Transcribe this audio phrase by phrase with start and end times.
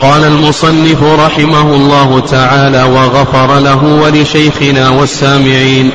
[0.00, 5.90] قال المصنف رحمه الله تعالى وغفر له ولشيخنا والسامعين.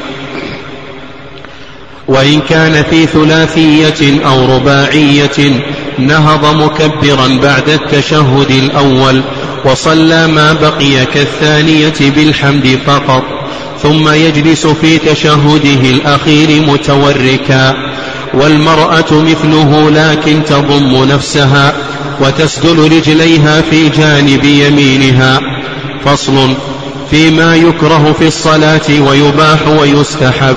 [2.08, 5.62] وإن كان في ثلاثية أو رباعية
[6.00, 9.22] نهض مكبرا بعد التشهد الأول
[9.66, 13.24] وصلى ما بقي كالثانية بالحمد فقط
[13.84, 17.74] ثم يجلس في تشهده الأخير متوركا.
[18.34, 21.74] والمرأة مثله لكن تضم نفسها
[22.22, 25.40] وتسدل رجليها في جانب يمينها.
[26.06, 26.54] فصل
[27.12, 30.56] فيما يكره في الصلاة ويباح ويستحب.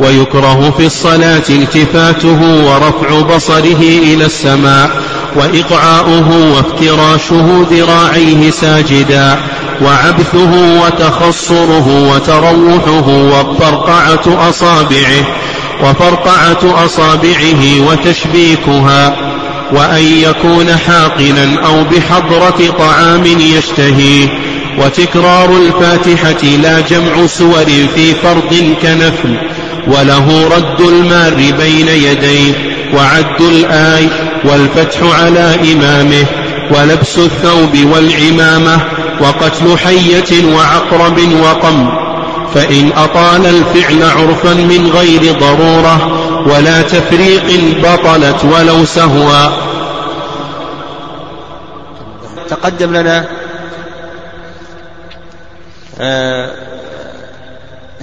[0.00, 4.90] ويكره في الصلاة التفاته ورفع بصره إلى السماء
[5.36, 9.36] وإقعاؤه وافتراشه ذراعيه ساجدا
[9.82, 15.26] وعبثه وتخصره وتروحه وفرقعة أصابعه
[15.82, 19.16] وفرقعة أصابعه وتشبيكها
[19.72, 24.28] وأن يكون حاقنا أو بحضرة طعام يشتهيه
[24.78, 27.64] وتكرار الفاتحة لا جمع سور
[27.94, 29.36] في فرض كنفل
[29.86, 34.08] وله رد المار بين يديه وعد الآي
[34.44, 36.26] والفتح على إمامه
[36.70, 38.80] ولبس الثوب والعمامة
[39.20, 42.03] وقتل حية وعقرب وقم.
[42.54, 49.74] فإن أطال الفعل عرفا من غير ضرورة ولا تفريق بطلت ولو سهوا.
[52.48, 53.26] تقدم لنا
[56.00, 56.50] آه،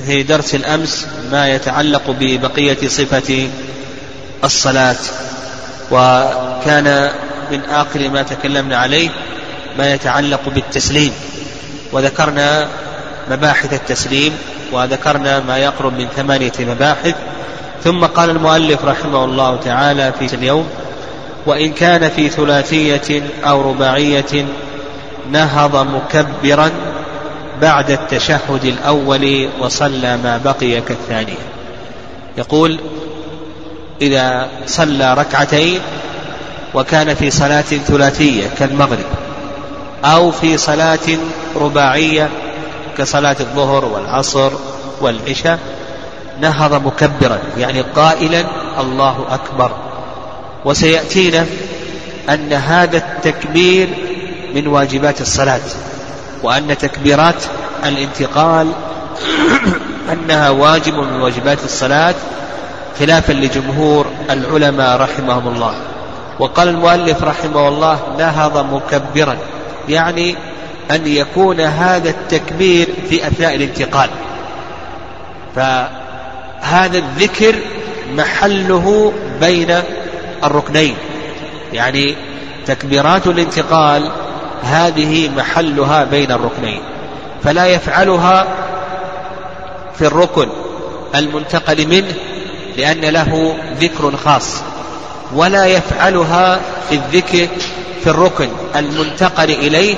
[0.06, 3.50] في درس الأمس ما يتعلق ببقية صفة
[4.44, 4.96] الصلاة
[5.92, 7.12] وكان
[7.52, 9.10] من آخر ما تكلمنا عليه
[9.78, 11.14] ما يتعلق بالتسليم
[11.92, 12.68] وذكرنا
[13.30, 14.34] مباحث التسليم
[14.72, 17.16] وذكرنا ما يقرب من ثمانية مباحث.
[17.84, 20.68] ثم قال المؤلف رحمه الله تعالى في اليوم
[21.46, 24.46] وإن كان في ثلاثية أو رباعية
[25.32, 26.72] نهض مكبرا
[27.62, 31.42] بعد التشهد الأول وصلى ما بقي كالثانية.
[32.38, 32.80] يقول
[34.02, 35.80] إذا صلى ركعتين
[36.74, 39.06] وكان في صلاة ثلاثية كالمغرب
[40.06, 41.18] أو في صلاة
[41.56, 42.30] رباعية
[42.98, 44.52] كصلاة الظهر والعصر
[45.02, 45.60] والعشاء
[46.42, 48.46] نهض مكبرا يعني قائلا
[48.80, 49.72] الله أكبر.
[50.66, 51.46] وسيأتينا
[52.30, 53.90] أن هذا التكبير
[54.56, 55.62] من واجبات الصلاة
[56.44, 57.44] وأن تكبيرات
[57.86, 58.72] الانتقال
[60.14, 62.16] أنها واجب من واجبات الصلاة
[63.00, 65.74] خلافا لجمهور العلماء رحمهم الله.
[66.40, 69.38] وقال المؤلف رحمه الله نهض مكبرا
[69.90, 70.36] يعني
[70.92, 74.10] أن يكون هذا التكبير في أثناء الانتقال.
[75.56, 77.56] فهذا الذكر
[78.14, 79.82] محله بين
[80.44, 80.96] الركنين.
[81.74, 82.16] يعني
[82.66, 84.12] تكبيرات الانتقال
[84.64, 86.82] هذه محلها بين الركنين.
[87.44, 88.48] فلا يفعلها
[89.98, 90.48] في الركن
[91.16, 92.14] المنتقل منه
[92.78, 94.62] لأن له ذكر خاص.
[95.36, 96.60] ولا يفعلها
[96.90, 97.48] في الذكر
[98.04, 99.96] في الركن المنتقل إليه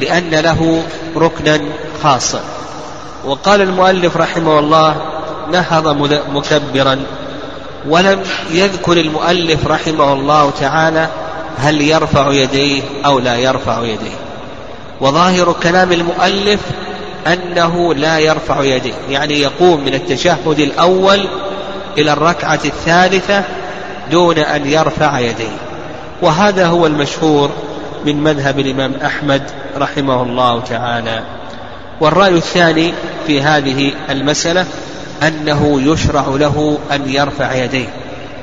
[0.00, 0.82] لأن له
[1.16, 1.60] ركنا
[2.02, 2.40] خاصا
[3.24, 4.96] وقال المؤلف رحمه الله
[5.52, 5.88] نهض
[6.32, 6.98] مكبرا.
[7.88, 11.08] ولم يذكر المؤلف رحمه الله تعالى
[11.58, 14.16] هل يرفع يديه أو لا يرفع يديه.
[15.00, 16.60] وظاهر كلام المؤلف
[17.26, 21.28] أنه لا يرفع يديه يعني يقوم من التشهد الأول
[21.98, 23.44] إلى الركعة الثالثة
[24.10, 25.56] دون أن يرفع يديه.
[26.22, 27.50] وهذا هو المشهور
[28.06, 29.42] من مذهب الإمام أحمد
[29.76, 31.22] رحمه الله تعالى.
[32.00, 32.92] والرأي الثاني
[33.26, 34.66] في هذه المسألة
[35.22, 37.88] أنه يشرع له أن يرفع يديه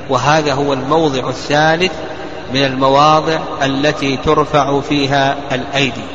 [0.09, 1.91] وهذا هو الموضع الثالث
[2.53, 6.05] من المواضع التي ترفع فيها الأيدي.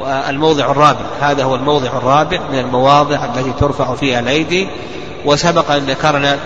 [0.00, 4.68] والموضع الرابع هذا هو الموضع الرابع من المواضع التي ترفع فيها الأيدي.
[5.24, 6.38] وسبق أن ذكرنا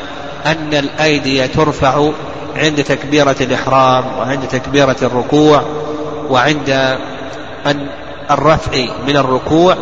[0.47, 2.11] أن الأيدي ترفع
[2.57, 5.63] عند تكبيرة الإحرام وعند تكبيرة الركوع
[6.31, 6.99] وعند
[8.31, 8.73] الرفع
[9.07, 9.77] من الركوع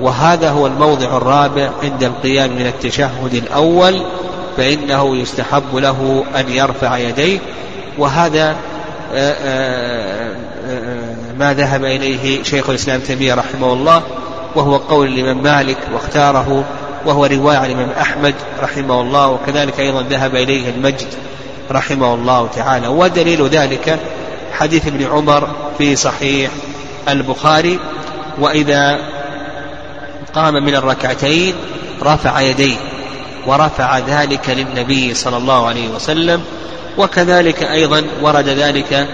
[0.00, 4.02] وهذا هو الموضع الرابع عند القيام من التشهد الأول
[4.56, 7.38] فإنه يستحب له أن يرفع يديه
[7.98, 8.56] وهذا
[9.14, 10.36] آه، آه،
[10.68, 14.02] آه، ما ذهب إليه شيخ الإسلام تيمية رحمه الله
[14.56, 16.64] وهو قول الإمام مالك واختاره
[17.06, 21.08] وهو رواية عن الإمام أحمد رحمه الله وكذلك أيضا ذهب إليه المجد
[21.70, 23.98] رحمه الله تعالى ودليل ذلك
[24.58, 26.50] حديث ابن عمر في صحيح
[27.08, 27.78] البخاري
[28.38, 28.98] وإذا
[30.34, 31.54] قام من الركعتين
[32.02, 32.76] رفع يديه
[33.46, 36.42] ورفع ذلك للنبي صلى الله عليه وسلم
[36.98, 39.08] وكذلك أيضا ورد ذلك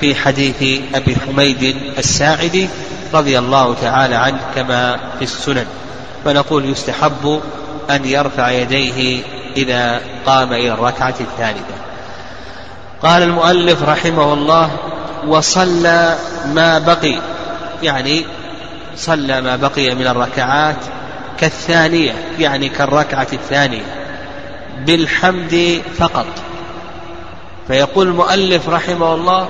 [0.00, 2.68] في حديث أبي حميد الساعدي
[3.14, 5.66] رضي الله تعالى عنه كما في السنن.
[6.24, 7.40] فنقول يستحب
[7.90, 9.22] أن يرفع يديه
[9.56, 11.71] إذا قام إلى الركعة الثالثة
[13.02, 14.70] قال المؤلف رحمه الله
[15.26, 16.16] وصلى
[16.46, 17.18] ما بقي.
[17.82, 18.26] يعني
[18.96, 20.76] صلى ما بقي من الركعات
[21.38, 23.82] كالثانية يعني كالركعة الثانية
[24.86, 26.26] بالحمد فقط.
[27.68, 29.48] فيقول المؤلف رحمه الله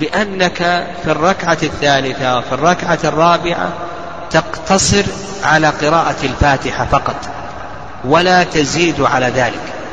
[0.00, 3.72] بأنك في الركعة الثالثة وفي الركعة الرابعة
[4.30, 5.04] تقتصر
[5.44, 7.16] على قراءة الفاتحة فقط
[8.04, 9.83] ولا تزيد على ذلك.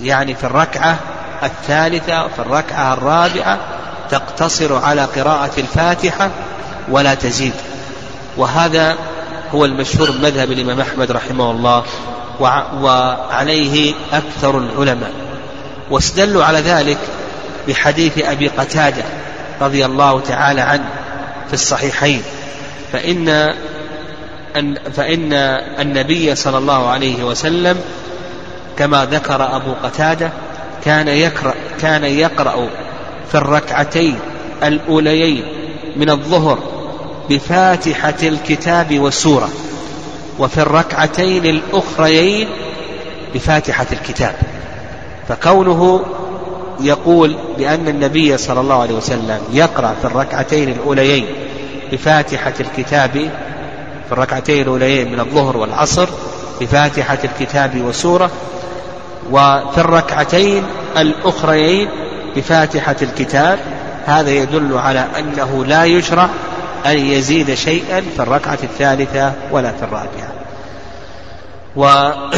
[0.00, 0.98] يعني في الركعة
[1.42, 3.58] الثالثة وفي الركعة الرابعة
[4.10, 6.30] تقتصر على قراءة الفاتحة
[6.90, 7.52] ولا تزيد.
[8.36, 8.96] وهذا
[9.54, 11.84] هو المشهور مذهب الإمام أحمد رحمه الله
[12.80, 15.12] وعليه أكثر العلماء.
[15.90, 16.98] واستدلوا على ذلك
[17.68, 19.02] بحديث أبي قتادة
[19.60, 20.88] رضي الله تعالى عنه
[21.48, 22.22] في الصحيحين.
[22.92, 23.54] فإن
[24.96, 25.32] فإن
[25.80, 27.80] النبي صلى الله عليه وسلم
[28.78, 30.30] كما ذكر أبو قتادة
[30.84, 32.68] كان يقرأ كان يقرأ
[33.32, 34.18] في الركعتين
[34.62, 35.44] الأوليين
[35.96, 36.58] من الظهر
[37.30, 39.48] بفاتحة الكتاب والسورة
[40.38, 42.48] وفي الركعتين الأخريين
[43.34, 44.34] بفاتحة الكتاب.
[45.28, 46.04] فكونه
[46.80, 51.26] يقول بأن النبي صلى الله عليه وسلم يقرأ في الركعتين الأوليين
[51.92, 53.10] بفاتحة الكتاب
[54.06, 56.08] في الركعتين الأوليين من الظهر والعصر
[56.60, 58.30] بفاتحة الكتاب وسورة
[59.30, 60.64] وفي الركعتين
[60.96, 61.88] الأخريين
[62.36, 63.58] بفاتحة الكتاب
[64.06, 66.28] هذا يدل على أنه لا يشرع
[66.86, 70.32] أن يزيد شيئا في الركعة الثالثة ولا في الرابعة.
[71.76, 72.32] وعند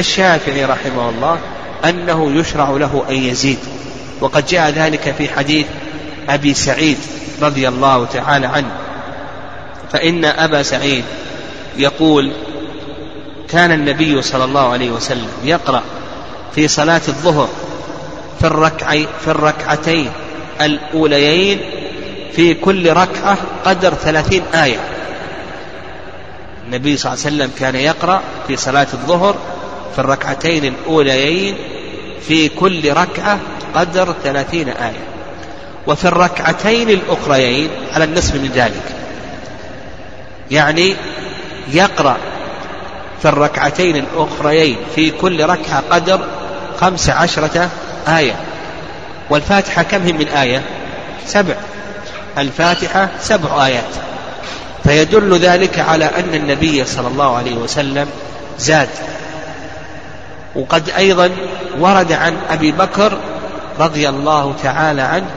[0.06, 1.38] الشافعي رحمه الله
[1.84, 3.58] أنه يشرع له أن يزيد
[4.20, 5.66] وقد جاء ذلك في حديث
[6.28, 6.98] أبي سعيد
[7.42, 8.70] رضي الله تعالى عنه
[9.92, 11.04] فإن أبا سعيد
[11.76, 12.32] يقول
[13.50, 15.82] كان النبي صلى الله عليه وسلم يقرأ
[16.54, 17.48] في صلاة الظهر
[18.40, 20.10] في الركعي في الركعتين
[20.60, 21.60] الأوليين
[22.32, 24.80] في كل ركعة قدر ثلاثين آية.
[26.66, 29.36] النبي صلى الله عليه وسلم كان يقرأ في صلاة الظهر
[29.94, 31.56] في الركعتين الأوليين
[32.20, 33.38] في كل ركعة
[33.74, 35.04] قدر ثلاثين آية.
[35.86, 38.82] وفي الركعتين الأخريين على النصف من ذلك.
[40.50, 40.96] يعني
[41.72, 42.16] يقرأ
[43.22, 46.20] في الركعتين الأخريين في كل ركعة قدر
[46.80, 47.70] خمس عشرة
[48.08, 48.36] آية.
[49.30, 50.62] والفاتحة كم هي من آية؟
[51.26, 51.54] سبع.
[52.38, 53.94] الفاتحة سبع آيات.
[54.84, 58.08] فيدل ذلك على أن النبي صلى الله عليه وسلم
[58.58, 58.88] زاد.
[60.54, 61.30] وقد أيضا
[61.78, 63.18] ورد عن أبي بكر
[63.80, 65.30] رضي الله تعالى عنه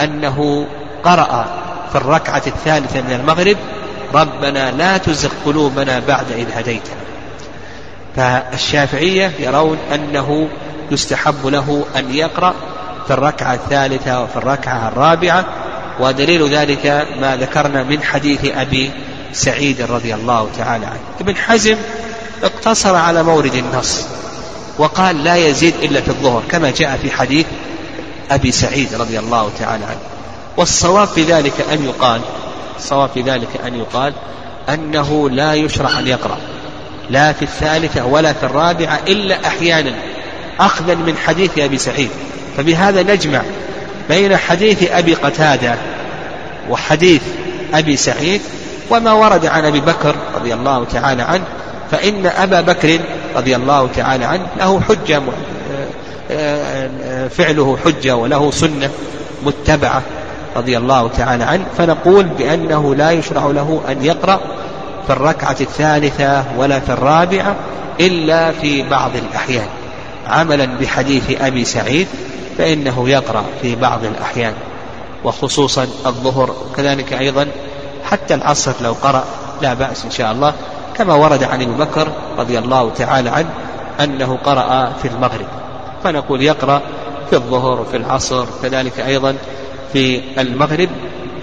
[0.00, 0.66] أنه
[1.04, 1.46] قرأ
[1.92, 3.56] في الركعة الثالثة من المغرب
[4.14, 7.11] ربنا لا تزغ قلوبنا بعد إذ هديتنا.
[8.16, 10.48] فالشافعية يرون أنه
[10.90, 12.54] يستحب له أن يقرأ
[13.06, 15.44] في الركعة الثالثة وفي الركعة الرابعة
[16.00, 18.90] ودليل ذلك ما ذكرنا من حديث أبي
[19.32, 21.00] سعيد رضي الله تعالى عنه.
[21.20, 21.76] ابن حزم
[22.42, 24.06] اقتصر على مورد النص
[24.78, 27.46] وقال لا يزيد إلا في الظهر كما جاء في حديث
[28.30, 30.00] أبي سعيد رضي الله تعالى عنه.
[30.56, 32.20] والصواب في ذلك أن يقال
[32.76, 34.12] الصواب في ذلك أن يقال
[34.68, 36.38] أنه لا يشرع أن يقرأ.
[37.12, 39.92] لا في الثالثة ولا في الرابعة إلا أحيانا
[40.60, 42.10] أخذا من حديث أبي سعيد.
[42.56, 43.42] فبهذا نجمع
[44.08, 45.74] بين حديث أبي قتادة
[46.70, 47.22] وحديث
[47.74, 48.40] أبي سعيد
[48.90, 51.44] وما ورد عن أبي بكر رضي الله تعالى عنه
[51.90, 53.00] فإن أبا بكر
[53.36, 55.22] رضي الله تعالى عنه له حجة
[57.28, 58.90] فعله حجة وله سنة
[59.46, 60.02] متبعة
[60.56, 64.40] رضي الله تعالى عنه فنقول بأنه لا يشرع له أن يقرأ
[65.06, 67.56] في الركعة الثالثة ولا في الرابعة
[68.00, 69.68] إلا في بعض الأحيان.
[70.28, 72.08] عملا بحديث أبي سعيد
[72.58, 74.54] فإنه يقرأ في بعض الأحيان
[75.24, 77.46] وخصوصا الظهر كذلك أيضا
[78.04, 79.24] حتى العصر لو قرأ
[79.62, 80.52] لا بأس إن شاء الله
[80.96, 83.50] كما ورد عن أبي بكر رضي الله تعالى عنه
[84.00, 85.46] أنه قرأ في المغرب
[86.04, 86.82] فنقول يقرأ
[87.30, 89.36] في الظهر وفي العصر كذلك أيضا
[89.92, 90.88] في المغرب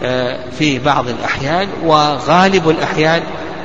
[0.04, 3.22] آه، في بعض الأحيان وغالب الأحيان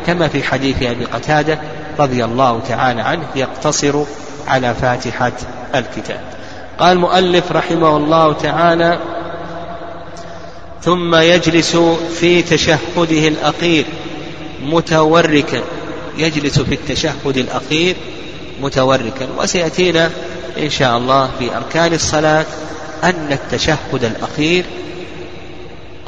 [0.06, 1.58] كما في حديث أبي قتادة
[1.98, 4.04] رضي الله تعالى عنه يقتصر
[4.48, 5.32] على فاتحة
[5.74, 6.20] الكتاب.
[6.78, 8.98] قال المؤلف رحمه الله تعالى
[10.82, 11.76] ثم يجلس
[12.20, 13.84] في تشهده الأخير
[14.62, 15.62] متوركا.
[16.18, 17.96] يجلس في التشهد الأخير
[18.62, 19.28] متوركا.
[19.38, 20.10] وسيأتينا
[20.58, 22.46] إن شاء الله في أركان الصلاة
[23.04, 24.64] أن التشهد الأخير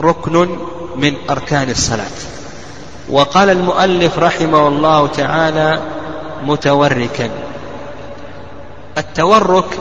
[0.01, 0.59] ركن
[0.97, 2.17] من أركان الصلاة.
[3.11, 5.81] وقال المؤلف رحمه الله تعالى
[6.43, 7.31] متوركا.
[8.99, 9.79] التورك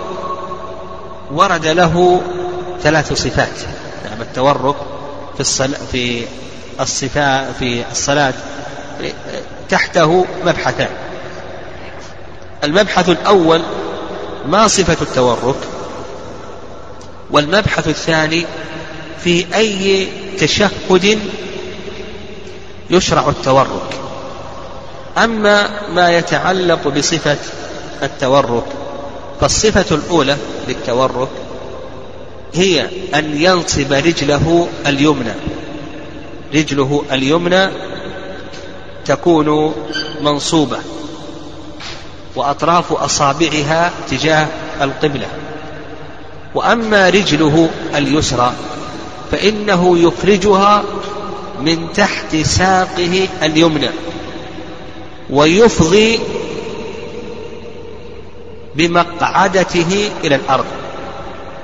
[1.31, 2.21] ورد له
[2.83, 3.59] ثلاث صفات.
[4.05, 4.75] نعم التورك
[5.33, 6.23] في الصلاة في
[6.79, 8.33] الصفاء في الصلاة
[9.69, 10.89] تحته مبحثان.
[12.63, 13.61] المبحث الأول
[14.47, 15.55] ما صفة التورك؟
[17.31, 18.45] والمبحث الثاني
[19.23, 20.07] في أي
[20.39, 21.19] تشهد
[22.89, 23.99] يشرع التورك.
[25.17, 27.37] أما ما يتعلق بصفة
[28.03, 28.65] التورك
[29.41, 30.37] فالصفة الأولى
[30.67, 31.29] للتورك
[32.53, 35.33] هي أن ينصب رجله اليمنى.
[36.53, 37.69] رجله اليمنى
[39.05, 39.73] تكون
[40.21, 40.77] منصوبة
[42.35, 44.47] وأطراف أصابعها تجاه
[44.81, 45.27] القبلة.
[46.55, 48.53] وأما رجله اليسرى
[49.31, 50.83] فإنه يخرجها
[51.61, 53.89] من تحت ساقه اليمنى
[55.29, 56.19] ويفضي
[58.75, 60.65] بمقعدته إلى الأرض.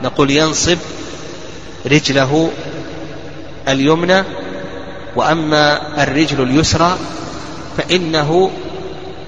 [0.03, 0.77] نقول ينصب
[1.86, 2.51] رجله
[3.67, 4.24] اليمنى
[5.15, 6.98] وأما الرجل اليسرى
[7.77, 8.51] فإنه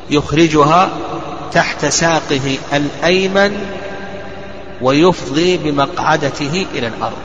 [0.10, 0.89] يخرجها
[1.53, 3.58] تحت ساقه الأيمن
[4.82, 7.17] ويفضي بمقعدته إلى الأرض.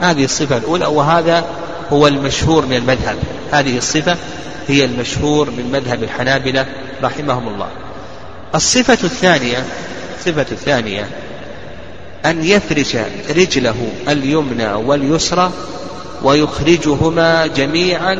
[0.00, 1.44] هذه الصفة الأولى وهذا
[1.92, 3.16] هو المشهور من المذهب.
[3.52, 4.16] هذه الصفة
[4.68, 6.66] هي المشهور من مذهب الحنابلة
[7.02, 7.68] رحمهم الله.
[8.54, 9.64] الصفة الثانية
[10.18, 11.08] الصفة الثانية
[12.24, 12.96] أن يفرش
[13.36, 15.50] رجله اليمنى واليسرى
[16.22, 18.18] ويخرجهما جميعا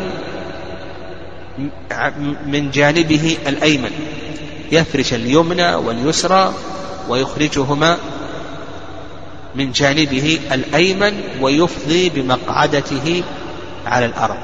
[2.47, 3.91] من جانبه الأيمن.
[4.73, 6.55] يفرش اليمنى واليسرى
[7.09, 7.99] ويخرجهما
[9.55, 13.23] من جانبه الأيمن ويفضي بمقعدته
[13.87, 14.37] على الأرض.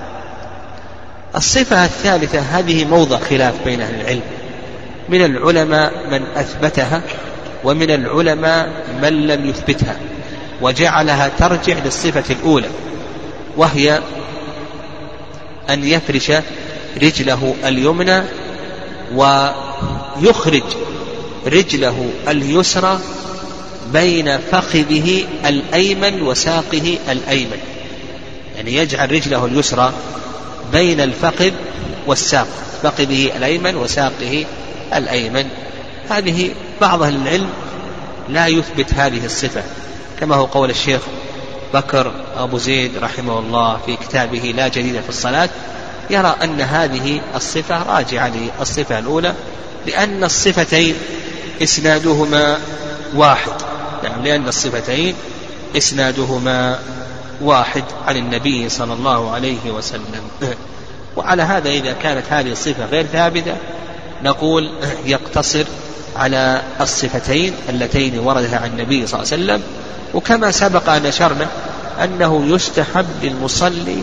[1.37, 4.22] الصفة الثالثة هذه موضع خلاف بين أهل العلم.
[5.08, 7.02] من العلماء من أثبتها
[7.64, 9.96] ومن العلماء من لم يثبتها
[10.61, 12.68] وجعلها ترجع للصفة الأولى
[13.56, 14.00] وهي
[15.70, 16.32] أن يفرش
[17.02, 18.22] رجله اليمنى
[19.14, 20.62] ويخرج
[21.46, 22.99] رجله اليسرى
[23.92, 27.58] بين فخذه الأيمن وساقه الأيمن.
[28.56, 29.92] يعني يجعل رجله اليسرى
[30.73, 31.52] بين الفخذ
[32.06, 32.47] والساق
[32.82, 34.44] فخذه الأيمن وساقه
[34.94, 35.49] الأيمن.
[36.11, 37.49] هذه بعض أهل العلم
[38.28, 39.62] لا يثبت هذه الصفة
[40.21, 41.00] كما هو قول الشيخ
[41.75, 45.49] بكر أبو زيد رحمه الله في كتابه لا جديد في الصلاة
[46.11, 49.35] يرى أن هذه الصفة راجعة للصفة الأولى
[49.87, 50.94] لأن الصفتين
[51.62, 52.59] إسنادهما
[53.14, 53.52] واحد.
[54.04, 55.14] نعم لأن الصفتين
[55.76, 56.78] إسنادهما
[57.42, 60.22] واحد عن النبي صلى الله عليه وسلم.
[61.16, 63.56] وعلى هذا إذا كانت هذه الصفة غير ثابتة
[64.25, 64.70] نقول
[65.04, 65.64] يقتصر
[66.16, 69.62] على الصفتين اللتين وردها عن النبي صلى الله عليه وسلم.
[70.14, 71.46] وكما سبق أن أشرنا
[72.04, 74.02] أنه يستحب للمصلي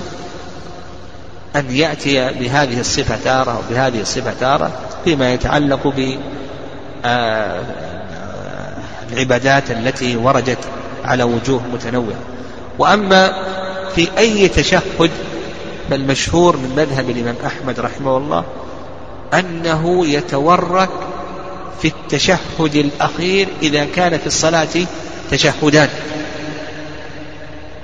[1.56, 4.72] أن يأتي بهذه الصفة تارة وبهذه الصفة تارة
[5.06, 6.18] فيما يتعلق ب
[7.06, 7.64] آه،
[9.12, 10.58] العبادات التي وردت
[11.04, 12.39] على وجوه متنوعة.
[12.80, 13.34] وأما
[13.96, 15.12] في أي تشهد
[15.90, 18.44] فالمشهور من مذهب الإمام أحمد رحمه الله
[19.34, 20.90] أنه يتورك
[21.82, 24.68] في التشهد الأخير إذا كان في الصلاة
[25.32, 25.90] تشهدان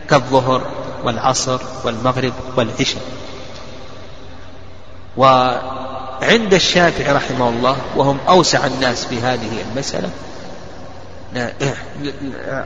[0.09, 0.61] كالظهر
[1.03, 3.01] والعصر والمغرب والعشاء.
[5.17, 10.09] وعند الشافعي رحمه الله وهم أوسع الناس في هذه المسألة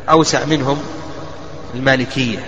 [0.09, 0.77] أوسع منهم
[1.75, 2.39] المالكية.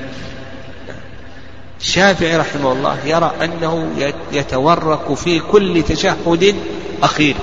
[1.82, 3.90] الشافعي رحمه الله يرى أنه
[4.32, 6.56] يتورك في كل تشهد
[7.04, 7.36] أخير.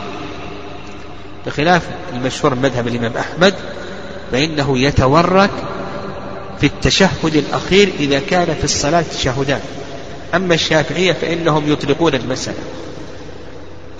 [1.46, 1.82] بخلاف
[2.12, 3.54] المشهور مذهب الإمام أحمد
[4.32, 5.50] فإنه يتورك
[6.60, 9.60] في التشهد الأخير إذا كان في الصلاة تشهدان.
[10.34, 12.58] أما الشافعية فإنهم يطلقون المسألة.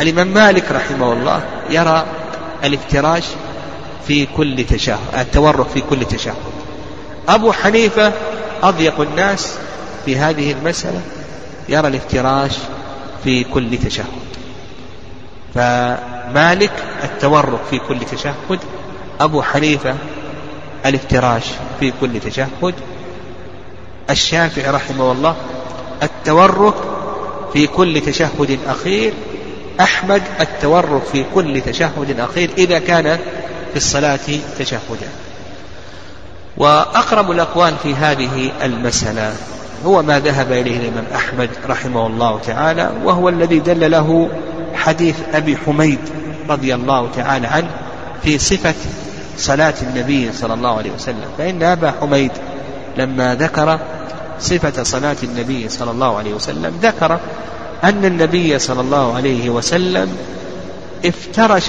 [0.01, 2.07] الإمام مالك رحمه الله يرى
[2.65, 3.25] الافتراش
[4.07, 6.58] في كل تشهد التورك في كل تشهد.
[7.29, 8.13] أبو حنيفة
[8.63, 9.55] أضيق الناس
[10.05, 11.01] في هذه المسألة
[11.69, 12.53] يرى الافتراش
[13.25, 14.07] في كل تشهد.
[15.55, 16.73] فمالك
[17.05, 18.59] التورك في كل تشهد
[19.21, 19.95] أبو حنيفة
[20.87, 21.45] الافتراش
[21.81, 22.75] في كل تشهد.
[24.11, 25.37] الشافعي رحمه الله
[26.03, 26.75] التورك
[27.53, 29.13] في كل تشهد أخير
[29.81, 33.19] أحمد التورك في كل تشهد أخير إذا كان
[33.71, 34.19] في الصلاة
[34.59, 35.09] تشهدا.
[36.59, 39.33] وأقرب الأقوال في هذه المسألة
[39.87, 44.31] هو ما ذهب إليه الإمام أحمد رحمه الله تعالى وهو الذي دل له
[44.75, 45.99] حديث أبي حميد
[46.49, 47.71] رضي الله تعالى عنه
[48.23, 48.75] في صفة
[49.37, 51.25] صلاة النبي صلى الله عليه وسلم.
[51.39, 52.31] فإن أبا حميد
[52.97, 53.79] لما ذكر
[54.41, 57.19] صفة صلاة النبي صلى الله عليه وسلم ذكر
[57.85, 60.17] أن النبي صلى الله عليه وسلم
[61.05, 61.67] افترش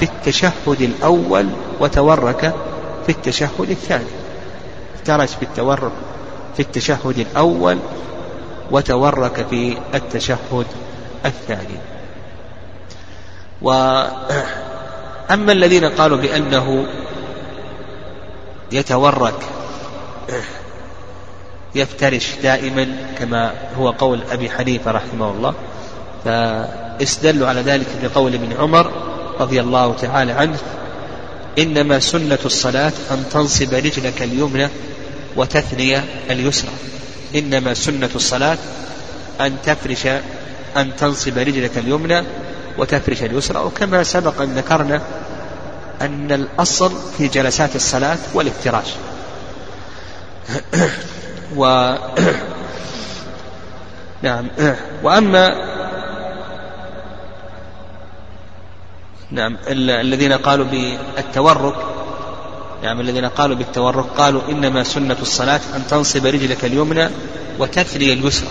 [0.00, 1.46] في التشهد الأول
[1.80, 2.54] وتورك
[3.06, 4.04] في التشهد الثاني.
[4.94, 5.92] افترش في التورك
[6.56, 7.78] في التشهد الأول
[8.70, 10.66] وتورك في التشهد
[11.26, 11.78] الثاني.
[13.62, 16.86] وأما الذين قالوا بأنه
[18.72, 19.34] يتورك
[21.74, 25.54] يفترش دائما كما هو قول أبي حنيفة رحمه الله
[26.24, 28.90] فاستدلوا على ذلك بقول ابن عمر
[29.40, 30.58] رضي الله تعالى عنه
[31.58, 34.68] إنما سنة الصلاة أن تنصب رجلك اليمنى
[35.36, 36.70] وتثني اليسرى.
[37.34, 38.58] إنما سنة الصلاة
[39.40, 40.06] أن تفرش
[40.76, 42.22] أن تنصب رجلك اليمنى
[42.78, 43.58] وتفرش اليسرى.
[43.58, 45.02] وكما سبق أن ذكرنا
[46.00, 48.86] أن الأصل في جلسات الصلاة والافتراش
[51.60, 51.62] و
[54.22, 54.48] نعم.
[55.04, 55.69] وأما
[59.32, 61.74] نعم الذين قالوا بالتورك
[62.82, 67.08] نعم الذين قالوا بالتورك قالوا إنما سنة الصلاة أن تنصب رجلك اليمنى
[67.58, 68.48] وتثني اليسرى.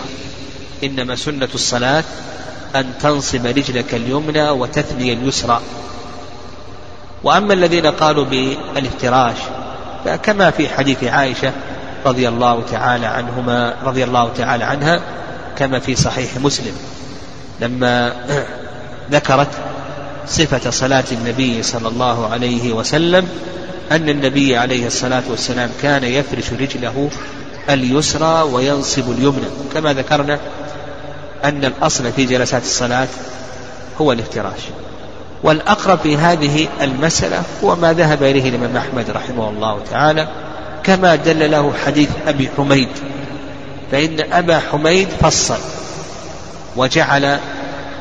[0.84, 2.04] إنما سنة الصلاة
[2.76, 5.60] أن تنصب رجلك اليمنى وتثني اليسرى.
[7.22, 9.36] وأما الذين قالوا بالافتراش
[10.04, 11.52] فكما في حديث عائشة
[12.06, 15.00] رضي الله تعالى عنهما رضي الله تعالى عنها
[15.58, 16.76] كما في صحيح مسلم.
[17.60, 18.16] لما
[19.10, 19.48] ذكرت
[20.26, 23.28] صفة صلاة النبي صلى الله عليه وسلم
[23.92, 27.10] أن النبي عليه الصلاة والسلام كان يفرش رجله
[27.70, 29.46] اليسرى وينصب اليمنى.
[29.74, 30.38] كما ذكرنا
[31.44, 33.08] أن الأصل في جلسات الصلاة
[34.00, 34.60] هو الافتراش.
[35.42, 40.28] والأقرب في هذه المسألة هو ما ذهب إليه الإمام أحمد رحمه الله تعالى
[40.82, 42.88] كما دل له حديث أبي حميد.
[43.92, 45.58] فإن أبا حميد فصل
[46.76, 47.38] وجعل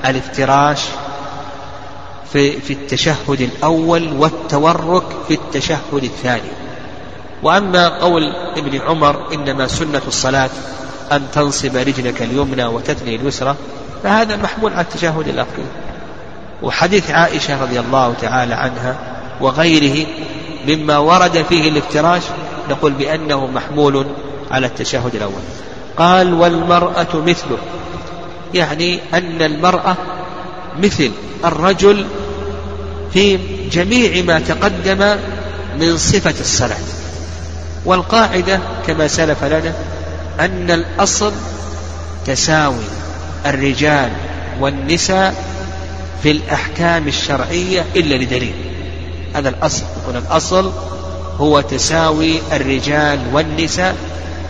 [0.05, 0.79] الافتراش
[2.33, 6.51] في, في التشهد الأول والتورك في التشهد الثاني.
[7.43, 10.49] وأما قول ابن عمر إنما سنة الصلاة
[11.11, 13.55] أن تنصب رجلك اليمنى وتثني اليسرى
[14.03, 15.65] فهذا محمول على التشهد الأخير.
[16.61, 18.97] وحديث عائشة رضي الله تعالى عنها
[19.41, 20.07] وغيره
[20.67, 22.23] مما ورد فيه الافتراش
[22.69, 24.05] نقول بأنه محمول
[24.51, 25.41] على التشهد الأول.
[25.97, 27.57] قال والمرأة مثله.
[28.53, 29.95] يعني أن المرأة
[30.79, 31.11] مثل
[31.45, 32.05] الرجل
[33.13, 33.39] في
[33.71, 35.17] جميع ما تقدم
[35.79, 36.77] من صفة الصلاة.
[37.85, 39.73] والقاعدة كما سلف لنا
[40.39, 41.33] أن الأصل
[42.25, 42.83] تساوي
[43.45, 44.11] الرجال
[44.59, 45.35] والنساء
[46.23, 48.53] في الأحكام الشرعية إلا لدليل.
[49.35, 49.83] هذا الأصل.
[50.01, 50.71] يكون الأصل
[51.37, 53.95] هو تساوي الرجال والنساء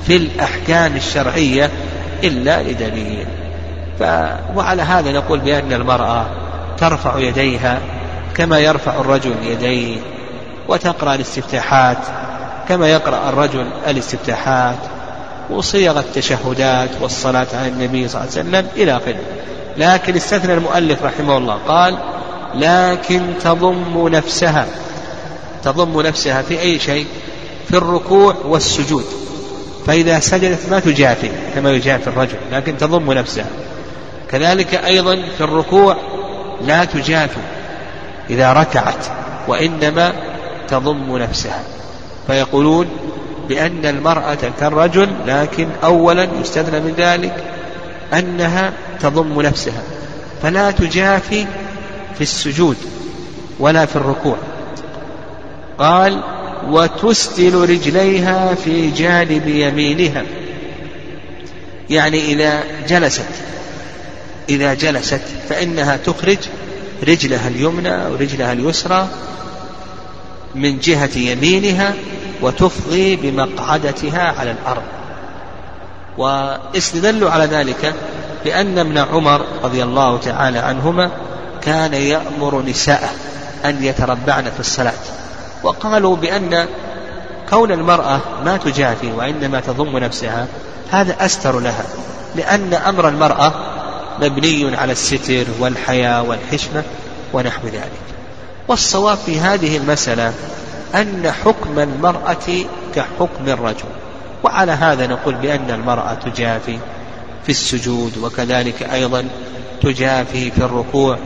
[0.07, 1.69] في الأحكام الشرعية
[2.23, 3.25] إلا لدليل.
[3.99, 4.03] ف...
[4.55, 6.25] وعلى هذا نقول بأن المرأة
[6.77, 7.79] ترفع يديها
[8.39, 9.97] كما يرفع الرجل يديه
[10.67, 11.97] وتقرأ الاستفتاحات
[12.69, 14.77] كما يقرأ الرجل الاستفتاحات
[15.49, 19.19] وصيغ التشهدات والصلاة على النبي صلى الله عليه وسلم إلى آخره.
[19.77, 21.97] لكن استثنى المؤلف رحمه الله قال
[22.55, 24.67] لكن تضم نفسها
[25.63, 27.05] تضم نفسها في أي شيء؟
[27.69, 29.05] في الركوع والسجود.
[29.87, 33.47] فإذا سجدت ما تجافي كما يجافي الرجل لكن تضم نفسها.
[34.31, 35.97] كذلك أيضا في الركوع
[36.61, 37.39] لا تجافي
[38.29, 39.05] إذا ركعت
[39.47, 40.13] وإنما
[40.67, 41.63] تضم نفسها.
[42.27, 42.87] فيقولون
[43.49, 47.43] بأن المرأة كالرجل لكن أولا يستثنى من ذلك
[48.13, 49.81] أنها تضم نفسها.
[50.41, 51.45] فلا تجافي
[52.15, 52.77] في السجود
[53.59, 54.37] ولا في الركوع.
[55.77, 56.21] قال
[56.67, 60.23] وتسدل رجليها في جانب يمينها.
[61.89, 63.25] يعني إذا جلست
[64.49, 66.37] إذا جلست فإنها تخرج
[67.07, 69.07] رجلها اليمنى ورجلها اليسرى
[70.55, 71.93] من جهة يمينها
[72.41, 74.83] وتفضي بمقعدتها على الأرض.
[76.17, 77.93] واستدلوا على ذلك
[78.45, 81.11] بأن ابن عمر رضي الله تعالى عنهما
[81.61, 83.09] كان يأمر نساءه
[83.65, 84.93] أن يتربعن في الصلاة.
[85.63, 86.67] وقالوا بأن
[87.49, 90.47] كون المرأة ما تجافي وإنما تضم نفسها
[90.91, 91.83] هذا أستر لها
[92.35, 93.53] لأن أمر المرأة
[94.21, 96.83] مبني على الستر والحياة والحشمة
[97.33, 98.01] ونحو ذلك.
[98.67, 100.33] والصواب في هذه المسألة
[100.95, 103.89] أن حكم المرأة كحكم الرجل.
[104.43, 106.79] وعلى هذا نقول بأن المرأة تجافي
[107.43, 109.25] في السجود وكذلك أيضا
[109.81, 111.17] تجافي في الركوع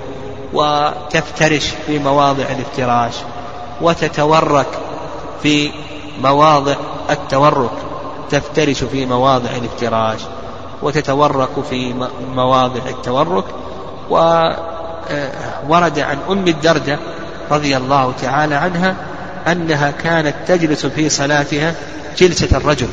[0.54, 3.14] وتفترش في مواضع الافتراش
[3.82, 4.68] وتتورك
[5.44, 5.72] في
[6.22, 6.76] مواضع
[7.10, 7.72] التورك
[8.30, 10.20] تفترش في مواضع الافتراش
[10.84, 11.94] وتتورك في
[12.36, 13.46] مواضع التورك.
[15.70, 17.00] وورد عن أم الدرداء
[17.52, 18.96] رضي الله تعالى عنها
[19.48, 21.74] أنها كانت تجلس في صلاتها
[22.18, 22.88] جلسة الرجل.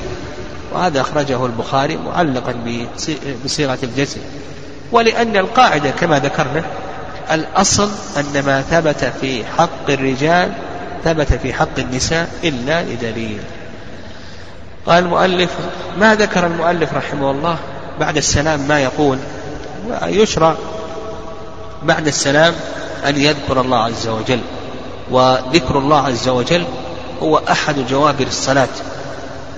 [0.72, 2.54] وهذا أخرجه البخاري معلقا
[3.44, 4.20] بصيغة الجزم
[4.92, 6.62] ولأن القاعدة كما ذكرنا
[7.32, 10.52] الأصل أن ما ثبت في حق الرجال
[11.04, 13.40] ثبت في حق النساء إلا لدليل.
[14.86, 15.50] قال المؤلف
[15.98, 17.58] ما ذكر المؤلف رحمه الله؟
[18.00, 19.18] بعد السلام ما يقول
[20.02, 20.54] يشرع
[21.82, 22.54] بعد السلام
[23.06, 24.40] أن يذكر الله عز وجل.
[25.10, 26.64] وذكر الله عز وجل
[27.22, 28.68] هو أحد جوابر الصلاة.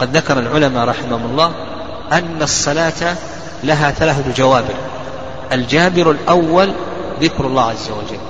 [0.00, 1.52] قد ذكر العلماء رحمهم الله
[2.12, 3.16] أن الصلاة
[3.64, 4.74] لها ثلاثة جوابر.
[5.52, 6.72] الجابر الأول
[7.20, 8.20] ذكر الله عز وجل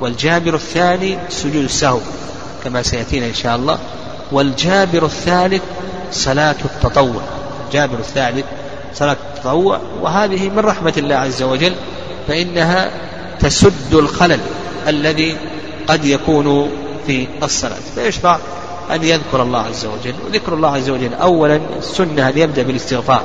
[0.00, 2.00] والجابر الثاني سجود السهو
[2.64, 3.78] كما سيأتينا إن شاء الله
[4.32, 5.62] والجابر الثالث
[6.12, 7.22] صلاة التطوع.
[7.66, 8.44] الجابر الثالث
[8.94, 11.74] صلاة التطوع وهذه من رحمة الله عز وجل
[12.28, 12.90] فإنها
[13.40, 14.40] تسد الخلل
[14.88, 15.36] الذي
[15.88, 16.70] قد يكون
[17.06, 17.78] في الصلاة.
[17.94, 18.38] فيشرع
[18.90, 20.14] أن يذكر الله عز وجل.
[20.26, 23.22] وذكر الله عز وجل أولا السنة أن يبدأ بالاستغفار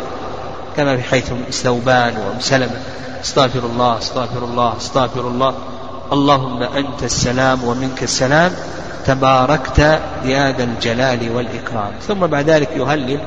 [0.77, 2.79] كما في حيث ثوبان وأم سلمة
[3.23, 5.53] استغفر الله استغفر الله استغفر الله.
[6.13, 8.51] اللهم أنت السلام ومنك السلام
[9.05, 9.79] تباركت
[10.25, 11.91] يا ذا الجلال والإكرام.
[12.07, 13.19] ثم بعد ذلك يهلل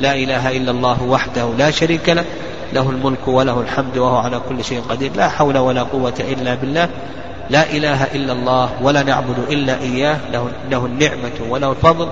[0.00, 2.24] لا إله إلا الله وحده لا شريك له
[2.72, 6.88] له الملك وله الحمد وهو على كل شيء قدير لا حول ولا قوة إلا بالله
[7.50, 12.08] لا إله إلا الله ولا نعبد إلا إياه له, له النعمة وله الفضل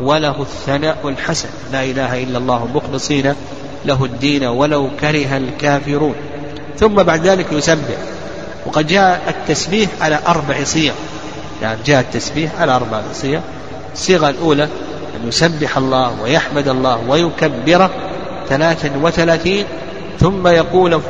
[0.00, 3.34] وله الثناء الحسن لا إله إلا الله مخلصين
[3.84, 6.14] له الدين ولو كره الكافرون.
[6.78, 7.98] ثم بعد ذلك يسبح
[8.66, 10.92] وقد جاء التسبيح على أربع صيغ
[11.62, 13.40] يعني جاء التسبيح على أربع صيغ
[13.92, 14.68] الصيغة الأولى
[15.22, 17.90] أن يسبح الله ويحمد الله ويكبره
[18.48, 19.64] ثلاثا وثلاثين
[20.20, 21.00] ثم يقول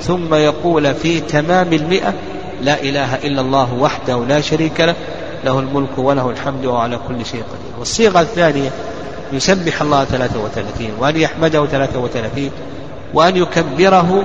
[0.00, 2.14] ثم يقول في تمام المئة
[2.62, 4.94] لا إله إلا الله وحده لا شريك له
[5.44, 7.78] له الملك وله الحمد وعلى كل شيء قدير.
[7.78, 8.70] والصيغة الثانية
[9.32, 12.50] يسبح الله ثلاثة وثلاثين وأن يحمده ثلاثة وثلاثين
[13.14, 14.24] وأن يكبره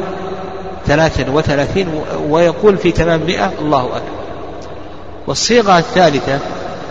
[0.88, 1.88] ثلاثة وثلاثين
[2.30, 4.20] ويقول في تمام مئة الله أكبر.
[5.28, 6.40] والصيغة الثالثة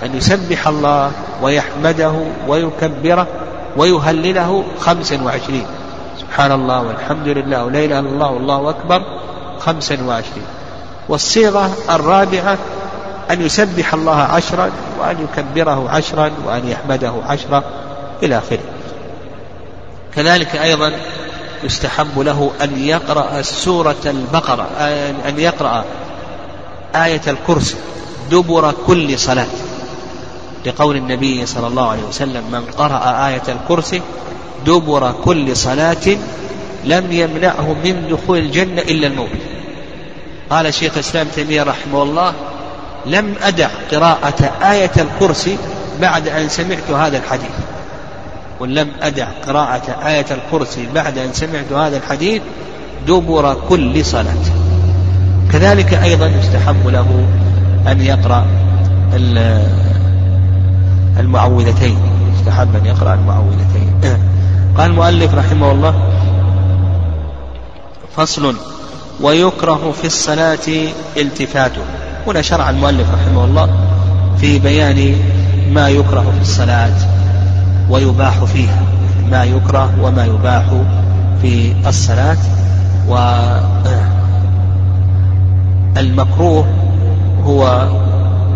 [0.04, 1.10] أن يسبح الله
[1.42, 2.12] ويحمده
[2.48, 3.26] ويكبره
[3.76, 5.66] ويهلله خمسا وعشرين.
[6.20, 9.02] سبحان الله والحمد لله ولا إله إلا الله والله أكبر.
[9.60, 10.46] خمسا وعشرين.
[11.08, 12.58] والصيغة الرابعة
[13.30, 17.62] أن يسبح الله عشرا وأن يكبره عشرا وأن يحمده عشرا
[18.22, 18.58] إلى آخره.
[20.16, 20.92] كذلك أيضا
[21.64, 24.66] يستحب له أن يقرأ سورة البقرة
[25.28, 25.84] أن يقرأ
[26.94, 27.76] آية الكرسي
[28.30, 29.46] دبر كل صلاة.
[30.66, 34.02] لقول النبي صلى الله عليه وسلم من قرأ آية الكرسي
[34.66, 36.16] دبر كل صلاة
[36.84, 39.28] لم يمنعه من دخول الجنة إلا الموت
[40.50, 42.32] قال شيخ الإسلام تيمية رحمه الله
[43.06, 45.56] لم أدع قراءة آية الكرسي
[46.00, 47.50] بعد أن سمعت هذا الحديث.
[48.60, 52.42] ولم أدع قراءة آية الكرسي بعد أن سمعت هذا الحديث
[53.06, 54.44] دبر كل صلاة.
[55.52, 57.28] كذلك أيضا يستحب له
[57.86, 58.46] أن يقرأ
[61.18, 61.98] المعوذتين.
[62.34, 64.00] يستحب أن يقرأ المعوذتين.
[64.78, 65.94] قال المؤلف رحمه الله
[68.16, 68.56] فصل
[69.20, 70.58] ويكره في الصلاة
[71.16, 71.82] التفاته
[72.26, 73.70] هنا شرع المؤلف رحمه الله
[74.40, 75.14] في بيان
[75.72, 76.96] ما يكره في الصلاة
[77.90, 78.82] ويباح فيها.
[79.30, 80.64] ما يكره وما يباح
[81.42, 82.36] في الصلاة.
[85.96, 86.66] والمكروه
[87.46, 87.88] هو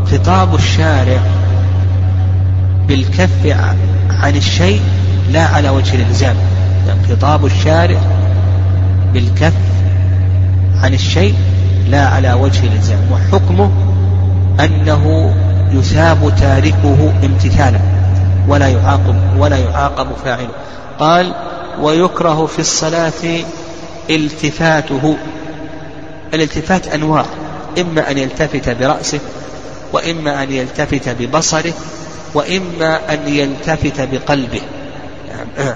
[0.06, 1.20] خطاب الشارع
[2.88, 3.56] بالكف
[4.10, 4.80] عن الشيء
[5.32, 6.36] لا على وجه الإلزام.
[6.86, 7.98] يعني خطاب الشارع
[9.12, 9.52] بالكف
[10.82, 11.34] عن الشيء
[11.88, 12.98] لا على وجه الإلزام.
[13.12, 13.70] وحكمه
[14.60, 15.34] أنه
[15.72, 17.80] يثاب تاركه امتثالا
[18.48, 20.54] ولا يعاقب ولا يعاقب فاعله.
[20.98, 21.34] قال
[21.80, 23.42] ويكره في الصلاة
[24.10, 25.16] التفاته.
[26.34, 27.24] الالتفات أنواع
[27.80, 29.20] إما أن يلتفت برأسه
[29.92, 31.72] وإما أن يلتفت ببصره
[32.34, 34.60] وإما أن يلتفت بقلبه.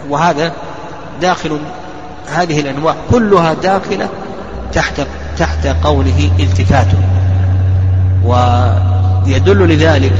[0.08, 0.52] وهذا
[1.20, 1.58] داخل
[2.34, 2.94] هذه الأنواع.
[3.10, 4.08] كلها داخلة
[4.72, 5.00] تحت
[5.38, 6.86] تحت قوله التفات.
[8.24, 8.32] و
[9.26, 10.12] ويدل لذلك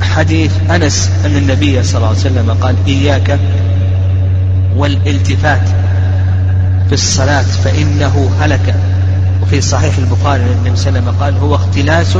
[0.00, 3.38] حديث أنس أن النبي صلى الله عليه وسلم قال إياك
[4.76, 5.68] والالتفات
[6.88, 8.74] في الصلاة فإنه هلك.
[9.42, 12.18] وفي صحيح البخاري أن النبي صلى الله عليه وسلم قال هو اختلاس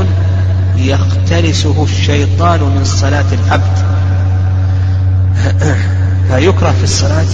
[0.77, 3.77] يختلسه الشيطان من صلاة العبد.
[6.29, 7.25] فيكره في الصلاة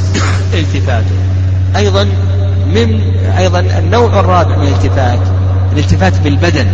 [0.54, 1.15] التفاته
[1.76, 2.04] أيضا
[2.67, 3.02] من
[3.38, 5.19] أيضا النوع الرابع من الالتفات
[5.74, 6.67] الالتفات بالبدن.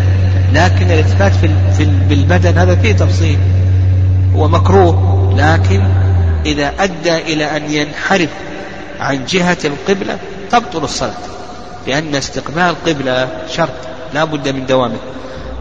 [0.54, 3.40] لكن الالتفات في, في بالبدن هذا فيه تفصيل.
[4.36, 5.84] هو مكروه لكن
[6.46, 8.30] إذا أدى إلى أن ينحرف
[9.00, 10.18] عن جهة القبلة
[10.52, 11.14] تبطل الصلاة.
[11.88, 13.70] لأن استقبال القبلة شرط
[14.14, 14.98] لا بد من دوامه.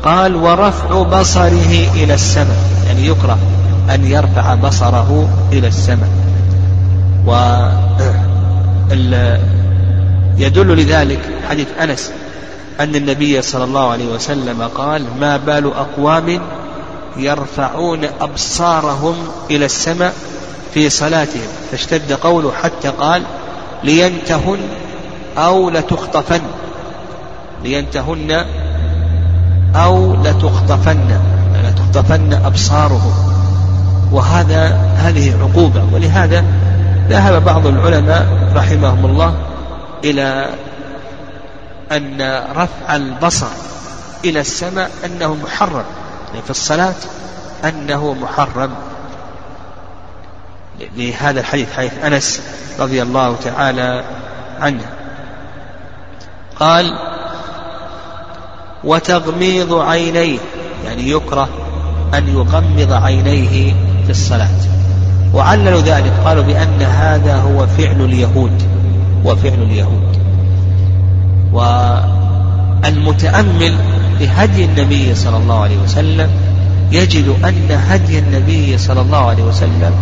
[0.04, 3.38] قال ورفع بصره إلى السماء يعني يكره
[3.94, 6.08] أن يرفع بصره إلى السماء.
[7.26, 7.32] و
[10.38, 12.10] يدل لذلك حديث أنس
[12.80, 16.40] أن النبي صلى الله عليه وسلم قال ما بال أقوام
[17.16, 19.14] يرفعون أبصارهم
[19.50, 20.14] إلى السماء
[20.74, 21.48] في صلاتهم.
[21.70, 23.22] فاشتد قوله حتى قال
[23.84, 24.58] لينتهن
[25.38, 26.40] أو لتخطفن.
[27.64, 28.44] لينتهن
[29.76, 31.20] أو لتخطفن
[31.64, 33.12] لتخطفن أبصارهم
[34.12, 35.84] وهذا هذه عقوبة.
[35.92, 36.44] ولهذا
[37.08, 39.34] ذهب بعض العلماء رحمهم الله
[40.04, 40.50] إلى
[41.92, 43.46] أن رفع البصر
[44.24, 45.84] إلى السماء أنه محرم.
[46.28, 46.94] يعني في الصلاة
[47.64, 48.70] أنه محرم.
[50.96, 52.40] لهذا الحديث حديث أنس
[52.78, 54.04] رضي الله تعالى
[54.60, 54.84] عنه.
[56.60, 57.09] قال
[58.84, 60.38] وتغميض عينيه
[60.86, 61.48] يعني يكره
[62.14, 63.72] أن يغمض عينيه
[64.04, 64.48] في الصلاة.
[65.34, 68.62] وعللوا ذلك قالوا بأن هذا هو فعل اليهود
[69.24, 70.16] وفعل اليهود.
[72.82, 73.74] والمتأمل
[74.20, 76.30] بهدي النبي صلى الله عليه وسلم
[76.92, 79.92] يجد أن هدي النبي صلى الله عليه وسلم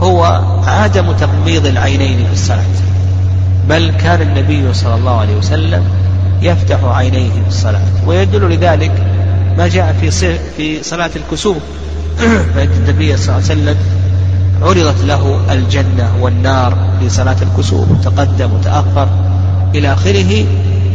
[0.00, 2.64] هو عدم تغميض العينين في الصلاة
[3.68, 5.84] بل كان النبي صلى الله عليه وسلم
[6.42, 8.92] يفتح عينيه في الصلاة ويدل لذلك
[9.58, 11.56] ما جاء في في صلاة الكسوف.
[12.54, 13.76] فإن النبي صلى الله عليه وسلم
[14.62, 17.86] عرضت له الجنة والنار في صلاة الكسوف.
[18.04, 19.08] تقدم وتأخر
[19.74, 20.44] إلى آخره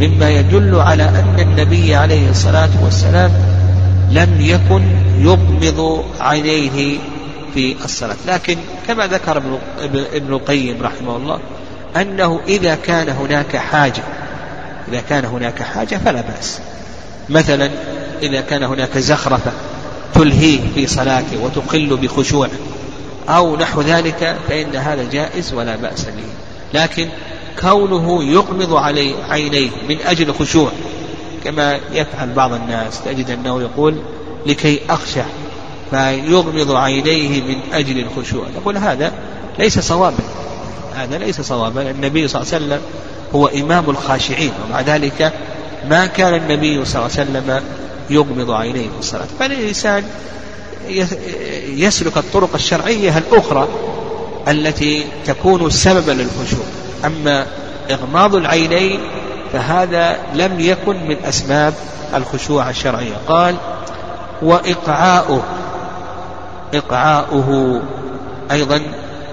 [0.02, 3.32] مما يدل على أن النبي عليه الصلاة والسلام
[4.12, 4.84] لم يكن
[5.20, 6.98] يغمض عينيه
[7.54, 8.16] في الصلاة.
[8.28, 9.38] لكن كما ذكر
[10.14, 11.40] ابن القيم رحمه الله
[11.96, 14.04] أنه إذا كان هناك حاجة
[14.90, 16.60] إذا كان هناك حاجة فلا بأس.
[17.30, 17.70] مثلا
[18.22, 19.52] إذا كان هناك زخرفة
[20.14, 22.50] تلهيه في صلاته وتقل بخشوعه
[23.30, 26.80] أو نحو ذلك فإن هذا جائز ولا بأس به.
[26.80, 27.10] لكن
[27.62, 30.72] كونه يغمض علي عينيه من أجل خشوع
[31.44, 33.96] كما يفعل بعض الناس تجد أنه يقول
[34.46, 35.26] لكي أخشع
[35.92, 38.46] فيغمض عينيه من أجل الخشوع.
[38.56, 39.12] نقول هذا
[39.60, 40.24] ليس صوابا
[40.96, 41.92] هذا ليس صوابا.
[41.92, 42.82] النبي صلى الله عليه وسلم
[43.36, 45.34] هو إمام الخاشعين ومع ذلك
[45.90, 47.64] ما كان النبي صلى الله عليه وسلم
[48.10, 49.28] يغمض عينيه في الصلاة.
[49.40, 50.04] فالإنسان
[51.68, 53.68] يسلك الطرق الشرعية الأخرى
[54.48, 56.66] التي تكون سببا للخشوع.
[57.06, 57.46] أما
[57.92, 59.00] إغماض العينين
[59.54, 61.74] فهذا لم يكن من أسباب
[62.16, 63.16] الخشوع الشرعية.
[63.28, 63.56] قال
[64.42, 65.44] وإقعاؤه
[66.74, 67.82] إقعاؤه
[68.52, 68.82] أيضا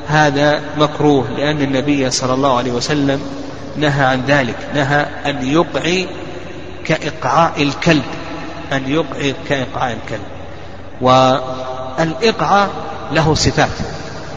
[0.07, 3.21] هذا مكروه لأن النبي صلى الله عليه وسلم
[3.79, 6.09] نهى عن ذلك نهى أن يقعي
[6.85, 8.05] كإقعاء الكلب
[8.73, 10.27] أن يقعي كإقعاء الكلب
[11.01, 12.71] والإقعاء
[13.13, 13.69] له صفات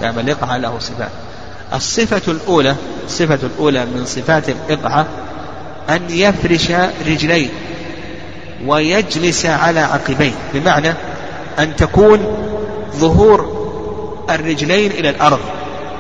[0.02, 1.12] نعم الإقعاء له صفات
[1.74, 2.76] الصفة الأولى
[3.06, 5.08] الصفة الأولى من صفات الإقعاء
[5.90, 6.72] أن يفرش
[7.08, 7.50] رجليه
[8.66, 10.94] ويجلس على عقبيه بمعنى
[11.60, 12.20] أن تكون
[12.96, 13.60] ظهور
[14.30, 15.40] الرجلين إلى الأرض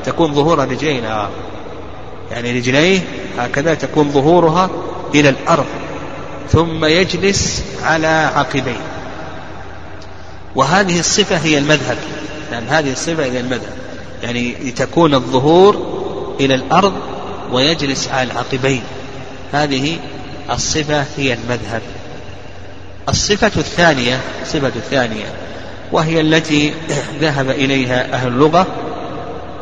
[0.05, 1.29] تكون ظهور الرجلين آه.
[2.31, 2.99] يعني رجليه
[3.37, 4.69] هكذا تكون ظهورها
[5.15, 5.65] إلى الأرض
[6.51, 8.81] ثم يجلس على عقبيه.
[10.55, 11.97] وهذه الصفة هي المذهب
[12.51, 13.73] نعم هذه الصفة هي المذهب
[14.23, 15.75] يعني لتكون الظهور
[16.39, 16.93] إلى الأرض
[17.51, 18.81] ويجلس على العقبين
[19.53, 19.97] هذه
[20.51, 21.81] الصفة هي المذهب.
[23.09, 25.25] الصفة الثانية الصفة الثانية
[25.91, 26.73] وهي التي
[27.21, 28.67] ذهب إليها أهل اللغة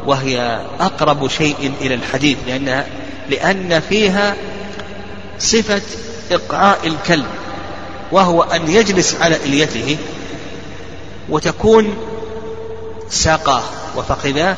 [0.06, 2.84] وهي أقرب شيء إلى الحديث لأن
[3.30, 4.36] لأن فيها
[5.40, 5.82] صفة
[6.32, 7.26] إقعاء الكلب
[8.12, 9.98] وهو أن يجلس على إليته
[11.30, 11.98] وتكون
[13.10, 13.64] ساقاه
[13.98, 14.56] وفخذاه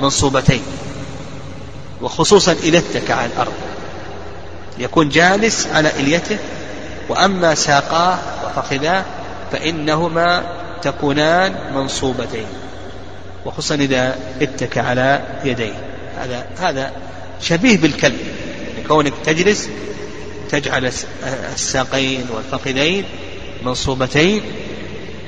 [0.00, 0.62] منصوبتين
[2.02, 3.52] وخصوصا إذا اتكى على الأرض.
[4.78, 6.38] يكون جالس على إليته
[7.08, 9.04] وأما ساقاه وفخذاه
[9.52, 10.42] فإنهما
[10.82, 12.46] تكونان منصوبتين
[13.46, 15.74] وخصوصا إذا اتكى على يديه.
[16.18, 16.92] هذا هذا
[17.40, 18.18] شبيه بالكلب
[18.68, 19.68] يعني كونك تجلس
[20.50, 20.90] تجعل
[21.54, 23.04] الساقين والفخذين
[23.62, 24.42] منصوبتين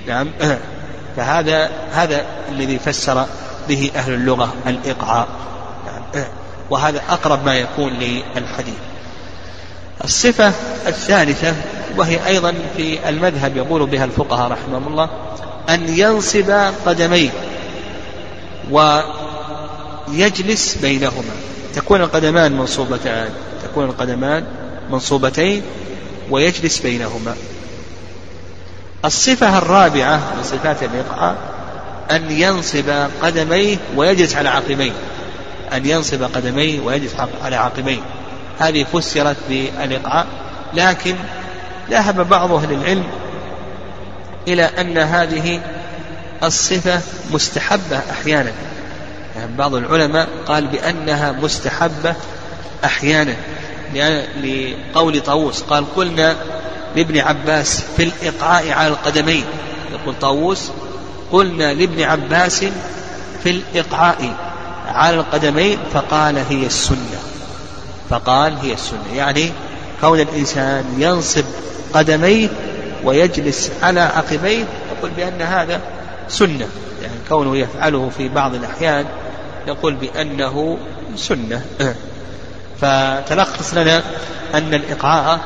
[0.06, 0.30] نعم
[1.16, 3.26] فهذا هذا الذي فسر
[3.68, 5.28] به أهل اللغة الإقعاء
[5.86, 6.24] نعم
[6.70, 8.74] وهذا أقرب ما يكون للحديث.
[10.04, 10.52] الصفة
[10.86, 11.54] الثالثة
[11.96, 15.10] وهي أيضا في المذهب يقول بها الفقهاء رحمهم الله
[15.68, 16.50] أن ينصب
[16.86, 17.30] قدميه
[20.10, 21.34] ويجلس بينهما.
[21.76, 23.28] تكون القدمان منصوبتان
[23.64, 24.44] تكون القدمان
[24.90, 25.62] منصوبتين
[26.30, 27.36] ويجلس بينهما.
[29.04, 31.36] الصفة الرابعة من صفات الإقعاء
[32.10, 32.90] أن ينصب
[33.22, 34.92] قدميه ويجلس على عقبيه.
[35.72, 38.00] أن ينصب قدميه ويجلس على عقبيه.
[38.58, 40.26] هذه فسرت بالإقعاء
[40.74, 41.16] لكن
[41.90, 43.04] ذهب بعض أهل العلم
[44.48, 45.60] إلى أن هذه
[46.42, 47.00] الصفة
[47.32, 48.52] مستحبة أحيانا.
[49.58, 52.14] بعض العلماء قال بأنها مستحبة
[52.84, 53.36] أحيانا
[54.42, 56.36] لقول طاووس قال قلنا
[56.96, 59.44] لابن عباس في الإقعاء على القدمين
[59.92, 60.70] يقول طاووس
[61.32, 62.64] قلنا لابن عباس
[63.42, 64.36] في الإقعاء
[64.88, 67.18] على القدمين فقال هي السنة
[68.10, 69.52] فقال هي السنة يعني
[70.00, 71.44] كون الإنسان ينصب
[71.94, 72.48] قدميه
[73.04, 74.64] ويجلس على عقبيه
[74.96, 75.80] يقول بأن هذا
[76.28, 76.68] سنة
[77.02, 79.06] يعني كونه يفعله في بعض الأحيان
[79.66, 80.78] يقول بأنه
[81.16, 81.64] سنة.
[82.80, 84.02] فتلخص لنا
[84.54, 85.40] أن الإقعاء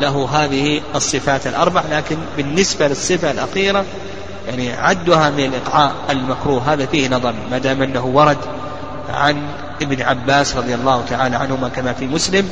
[0.00, 3.84] له هذه الصفات الأربع لكن بالنسبة للصفة الأخيرة
[4.48, 8.38] يعني عدها من الإقعاء المكروه هذا فيه نظر ما دام أنه ورد
[9.08, 9.48] عن
[9.82, 12.48] ابن عباس رضي الله تعالى عنهما كما في مسلم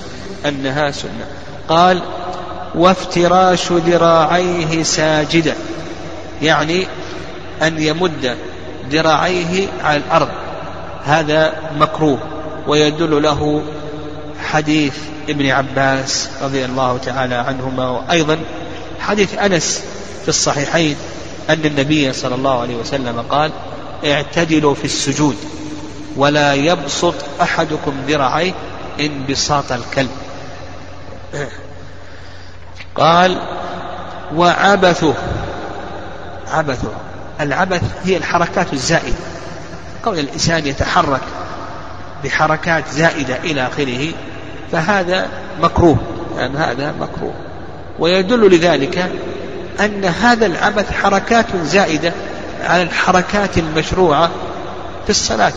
[0.47, 1.27] أنها سنة.
[1.69, 2.03] قال
[2.75, 5.55] وافتراش ذراعيه ساجدا
[6.43, 6.87] يعني
[7.63, 8.37] أن يمد
[8.91, 10.29] ذراعيه على الأرض.
[11.05, 12.19] هذا مكروه
[12.67, 13.62] ويدل له
[14.51, 14.95] حديث
[15.29, 18.38] ابن عباس رضي الله تعالى عنهما وأيضا
[19.01, 19.83] حديث أنس
[20.23, 20.97] في الصحيحين
[21.51, 23.51] أن النبي صلى الله عليه وسلم قال
[24.05, 25.37] اعتدلوا في السجود
[26.17, 28.53] ولا يبسط أحدكم ذراعيه
[29.01, 30.11] انبساط الكلب.
[32.95, 33.38] قال
[34.35, 35.15] وعبثه.
[36.53, 36.93] عبثه.
[37.41, 39.32] العبث هي الحركات الزائدة.
[40.05, 41.21] كون الإنسان يتحرك
[42.25, 44.12] بحركات زائدة إلى آخره
[44.73, 45.29] فهذا
[45.62, 45.99] مكروه
[46.37, 47.35] يعني هذا مكروه.
[47.99, 49.11] ويدل لذلك
[49.81, 52.12] أن هذا العبث حركات زائدة
[52.65, 54.31] على الحركات المشروعة
[55.05, 55.53] في الصلاة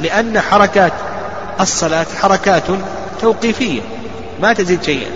[0.00, 0.92] لأن حركات
[1.60, 2.62] الصلاة حركات
[3.20, 3.80] توقيفية
[4.42, 5.10] ما تزيد شيئا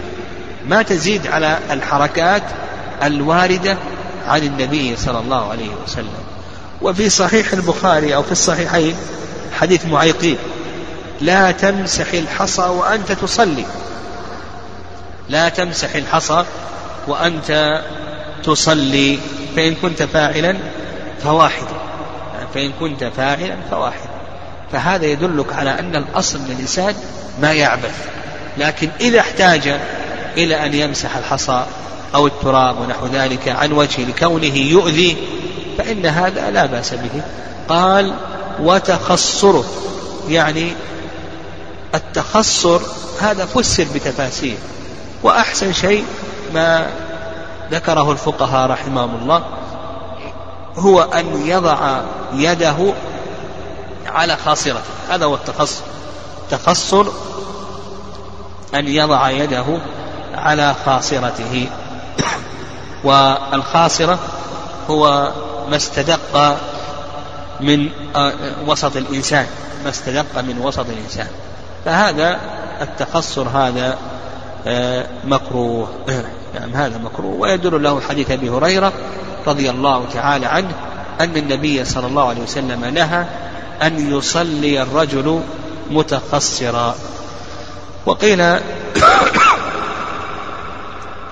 [0.69, 2.43] ما تزيد على الحركات
[3.03, 3.77] الواردة
[4.29, 6.39] عن النبي صلى الله عليه وسلم.
[6.83, 8.97] وفي صحيح البخاري أو في الصحيحين
[9.53, 10.37] حديث معيقين.
[11.21, 13.64] لا تمسح الحصى وأنت تصلي.
[15.29, 16.45] لا تمسح الحصى
[17.09, 17.83] وأنت
[18.45, 19.19] تصلي.
[19.57, 20.57] فإن كنت فاعلا
[21.23, 21.66] فواحد.
[22.55, 24.11] فإن كنت فاعلا فواحد.
[24.73, 26.95] فهذا يدلك على أن الأصل للإنسان
[27.43, 27.95] ما يعبث
[28.59, 29.79] لكن إذا احتاج
[30.37, 31.66] إلى أن يمسح الحصى
[32.14, 35.16] أو التراب ونحو ذلك عن وجهه لكونه يؤذي
[35.81, 37.23] فإن هذا لا بأس به.
[37.69, 38.14] قال
[38.61, 39.64] وتخصره
[40.29, 40.73] يعني
[41.95, 42.81] التخصر
[43.21, 44.57] هذا فسر بتفاسير.
[45.23, 46.05] وأحسن شيء
[46.55, 46.87] ما
[47.71, 49.45] ذكره الفقهاء رحمهم الله
[50.77, 52.01] هو أن يضع
[52.33, 52.95] يده
[54.07, 54.81] على خاصرته.
[55.11, 55.83] هذا هو التخصر.
[56.51, 57.07] تخصر
[58.75, 59.79] أن يضع يده
[60.35, 61.69] على خاصرته.
[63.05, 64.19] والخاصرة
[64.90, 65.33] هو
[65.70, 66.56] ما استدق
[67.61, 68.33] من آه،
[68.66, 69.46] وسط الإنسان.
[69.85, 71.28] ما استدق من وسط الإنسان.
[71.85, 72.40] فهذا
[72.80, 73.98] التخصر هذا
[74.66, 75.88] آه، مكروه.
[76.54, 77.40] نعم هذا مكروه.
[77.40, 78.92] ويدل له حديث أبي هريرة
[79.46, 80.73] رضي الله تعالى عنه
[81.21, 83.25] أن النبي صلى الله عليه وسلم نهى
[83.83, 85.40] أن يصلي الرجل
[85.90, 86.94] متخصرا
[88.06, 88.40] وقيل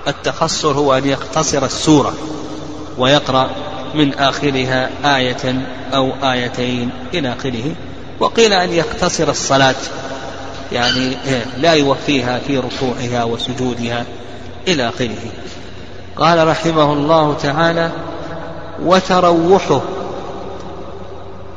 [0.09, 2.15] التخصر هو أن يقتصر السورة
[2.99, 3.51] ويقرأ
[3.95, 7.75] من آخرها آية أو آيتين إلى آخره.
[8.21, 9.75] وقيل أن يقتصر الصلاة
[10.73, 11.17] يعني
[11.57, 14.05] لا يوفيها في ركوعها وسجودها
[14.69, 15.31] إلى آخره.
[16.17, 17.91] قال رحمه الله تعالى
[18.83, 19.81] وتروحه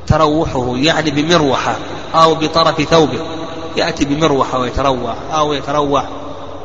[0.08, 1.76] تروحه يعني بمروحة
[2.16, 3.20] أو بطرف ثوبه
[3.78, 6.06] يأتي بمروحة ويتروح أو يتروح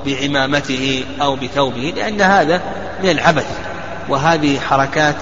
[0.06, 2.62] بعمامته أو بثوبه لأن هذا
[3.02, 3.46] من العبث.
[4.08, 5.16] وهذه حركات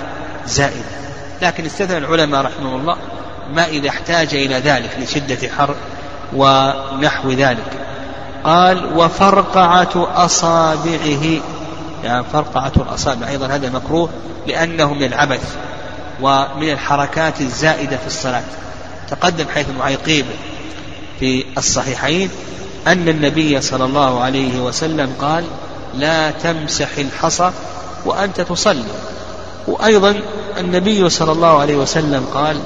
[0.47, 1.05] زائدة.
[1.43, 2.97] لكن استثنى العلماء رحمه الله
[3.55, 5.75] ما إذا احتاج إلى ذلك لشدة حر
[6.37, 7.87] ونحو ذلك.
[8.45, 11.41] قال وفرقعة أصابعه.
[12.05, 13.29] يعني فرقعة الأصابع.
[13.29, 14.09] أيضا هذا مكروه
[14.47, 15.57] لأنه من العبث
[16.21, 18.43] ومن الحركات الزائدة في الصلاة.
[19.11, 20.27] تقدم حيث معيقيب
[21.21, 22.31] في الصحيحين
[22.87, 25.45] أن النبي صلى الله عليه وسلم قال
[25.95, 27.51] لا تمسح الحصى
[28.05, 28.85] وأنت تصلي.
[29.67, 30.21] وأيضا
[30.59, 32.57] النبي صلى الله عليه وسلم قال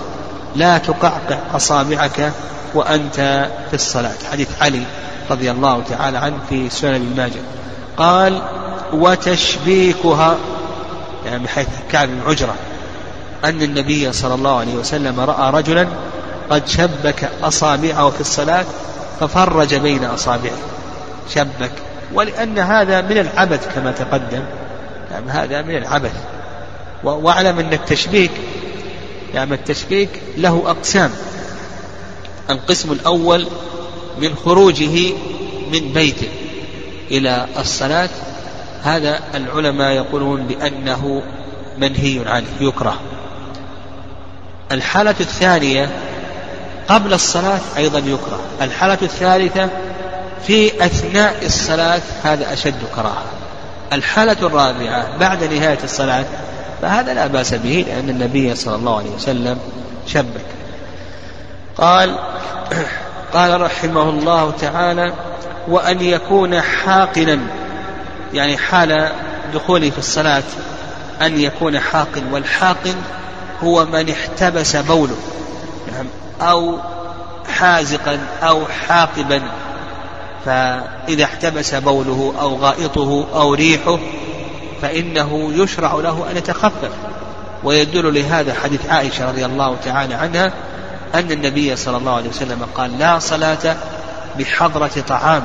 [0.56, 2.32] لا تقعقع أصابعك
[2.74, 4.14] وأنت في الصلاة.
[4.32, 4.82] حديث علي
[5.30, 7.40] رضي الله تعالى عنه في سنن ابن ماجه
[7.96, 8.42] قال
[8.92, 10.36] وتشبيكها
[11.26, 12.54] يعني بحيث كعب بن عجرة
[13.44, 15.86] أن النبي صلى الله عليه وسلم رأى رجلا
[16.50, 18.64] قد شبك أصابعه في الصلاة
[19.20, 20.56] ففرج بين أصابعه.
[21.34, 21.72] شبك.
[22.14, 24.42] ولأن هذا من العبث كما تقدم.
[25.12, 26.12] يعني هذا من العبث.
[27.04, 28.30] واعلم أن التشبيك
[29.34, 31.10] يعني التشبيك له أقسام.
[32.50, 33.46] القسم الأول
[34.18, 35.12] من خروجه
[35.72, 36.28] من بيته
[37.10, 38.08] إلى الصلاة
[38.82, 41.22] هذا العلماء يقولون بأنه
[41.78, 43.00] منهي عنه يكره.
[44.72, 45.90] الحالة الثانية
[46.88, 48.40] قبل الصلاة أيضا يكره.
[48.60, 49.68] الحالة الثالثة
[50.46, 53.24] في أثناء الصلاة هذا أشد كراهة.
[53.92, 56.24] الحالة الرابعة بعد نهاية الصلاة
[56.82, 59.58] فهذا لا بأس به لأن النبي صلى الله عليه وسلم
[60.06, 60.44] شبك.
[61.78, 62.18] قال
[63.32, 65.12] قال رحمه الله تعالى
[65.68, 67.38] وأن يكون حاقنا
[68.34, 69.12] يعني حال
[69.54, 70.42] دخوله في الصلاة
[71.22, 72.94] أن يكون حاقن والحاقن
[73.62, 75.16] هو من احتبس بوله.
[75.92, 76.06] نعم.
[76.40, 76.78] أو
[77.58, 79.42] حازقا أو حاقبا.
[80.44, 83.98] فإذا احتبس بوله أو غائطه أو ريحه
[84.82, 86.90] فإنه يشرع له أن يتخفف.
[87.64, 90.52] ويدل لهذا حديث عائشة رضي الله تعالى عنها
[91.14, 93.76] أن النبي صلى الله عليه وسلم قال لا صلاة
[94.38, 95.42] بحضرة طعام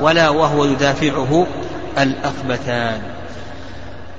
[0.00, 1.46] ولا وهو يدافعه
[1.98, 3.02] الأخبثان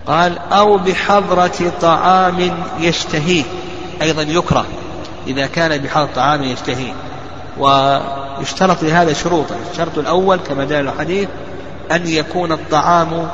[0.07, 3.43] قال أو بحضرة طعام يشتهيه
[4.01, 4.65] أيضا يكره
[5.27, 6.93] إذا كان بحضرة طعام يشتهيه.
[7.59, 11.29] ويشترط لهذا شروطا الشرط الأول كما دل الحديث
[11.91, 13.29] أن يكون الطعام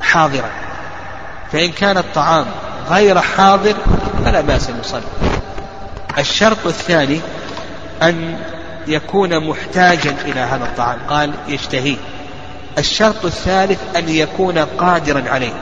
[0.00, 0.50] حاضرا
[1.52, 2.46] فإن كان الطعام
[2.90, 3.74] غير حاضر
[4.24, 5.02] فلا بأس أن يصلي.
[6.18, 7.20] الشرط الثاني
[8.02, 8.38] أن
[8.86, 10.98] يكون محتاجا إلى هذا الطعام.
[11.10, 11.96] قال يشتهيه
[12.78, 15.52] الشرط الثالث أن يكون قادرا عليه.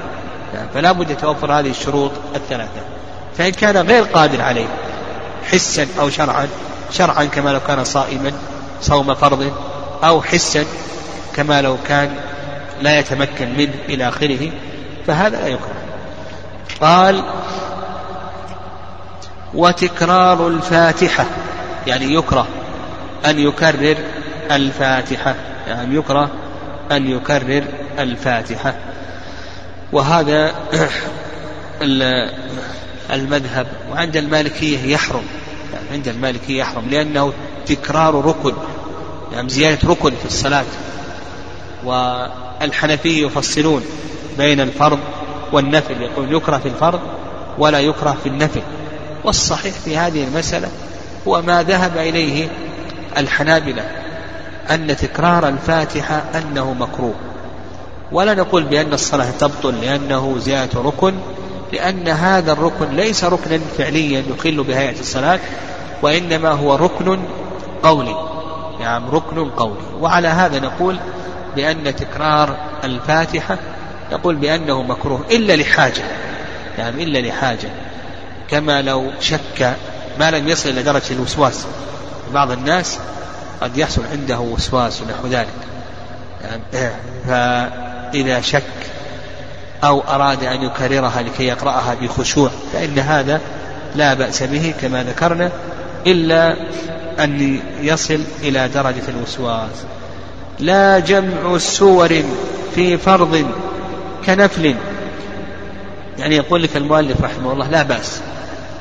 [0.75, 2.81] فلا بد يتوفر هذه الشروط الثلاثة.
[3.39, 4.67] فإن كان غير قادر عليه
[5.53, 6.49] حسا أو شرعا
[6.91, 8.33] شرعا كما لو كان صائما
[8.83, 9.53] صوم فرض
[10.05, 10.65] أو حسا
[11.37, 12.15] كما لو كان
[12.83, 14.51] لا يتمكن منه إلى آخره
[15.07, 15.75] فهذا لا يكره
[16.81, 17.25] قال
[19.55, 21.27] وتكرار الفاتحة
[21.87, 22.47] يعني يكره
[23.27, 23.97] أن يكرر
[24.51, 25.35] الفاتحة
[25.69, 26.31] يعني يكره
[26.93, 27.65] أن يكرر
[27.99, 28.75] الفاتحة.
[29.93, 30.55] وهذا
[33.13, 35.23] المذهب وعند المالكية يحرم
[35.73, 37.33] يعني عند المالكية يحرم لأنه
[37.67, 38.55] تكرار ركن
[39.33, 40.65] يعني زيادة ركن في الصلاة.
[42.61, 43.85] والحنفية يفصلون
[44.39, 44.99] بين الفرض
[45.53, 47.01] والنفل يقول يكره في الفرض
[47.59, 48.63] ولا يكره في النفل.
[49.25, 50.69] والصحيح في هذه المسألة
[51.29, 52.49] هو ما ذهب إليه
[53.17, 53.83] الحنابلة
[54.71, 57.15] أن تكرار الفاتحة أنه مكروه.
[58.13, 61.15] ولا نقول بأن الصلاة تبطل لأنه زيادة ركن
[61.73, 65.41] لأن هذا الركن ليس ركنا فعليا يخل بهيئة الصلاة
[66.03, 67.19] وإنما هو ركن
[67.83, 68.17] قولي.
[68.81, 69.81] يعني ركن قولي.
[70.01, 70.99] وعلى هذا نقول
[71.57, 73.59] بأن تكرار الفاتحة
[74.13, 76.03] نقول بأنه مكروه إلا لحاجة
[76.79, 77.69] يعني إلا لحاجة.
[78.51, 79.77] كما لو شك
[80.21, 81.67] ما لم يصل إلى درجة الوسواس.
[82.35, 82.99] بعض الناس
[83.61, 85.49] قد يحصل عنده وسواس ونحو ذلك.
[86.43, 86.93] يعني
[87.27, 88.63] فإذا شك
[89.85, 93.41] أو أراد أن يكررها لكي يقرأها بخشوع فإن هذا
[93.95, 95.51] لا بأس به كما ذكرنا
[96.07, 96.57] إلا
[97.19, 99.85] أن يصل إلى درجة الوسواس.
[100.61, 102.23] لا جمع سور
[102.75, 103.47] في فرض
[104.27, 104.75] كنفل.
[106.19, 108.21] يعني يقول لك المؤلف رحمه الله لا بأس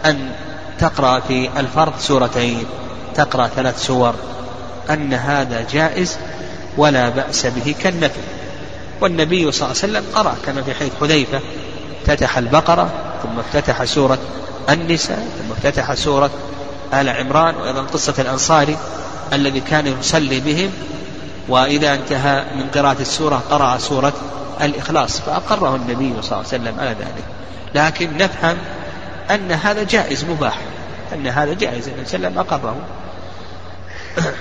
[0.05, 0.32] أن
[0.80, 2.65] تقرأ في الفرض سورتين
[3.15, 4.13] تقرأ ثلاث سور
[4.89, 6.17] أن هذا جائز
[6.78, 8.21] ولا بأس به كالنفل.
[9.01, 11.39] والنبي صلى الله عليه وسلم قرأ كما في حديث حذيفة
[12.01, 12.89] افتتح البقرة
[13.23, 14.17] ثم افتتح سورة
[14.69, 16.30] النساء ثم افتتح سورة
[16.93, 18.78] آل عمران وأيضا قصة الأنصاري
[19.34, 20.71] الذي كان يصلي بهم
[21.50, 24.14] وإذا انتهى من قراءة السورة قرأ سورة
[24.62, 27.24] الإخلاص فأقره النبي صلى الله عليه وسلم على ذلك.
[27.76, 28.58] لكن نفهم
[29.32, 30.58] أن هذا جائز مباح
[31.14, 32.76] أن هذا جائز النبي صلى الله عليه وسلم أقره.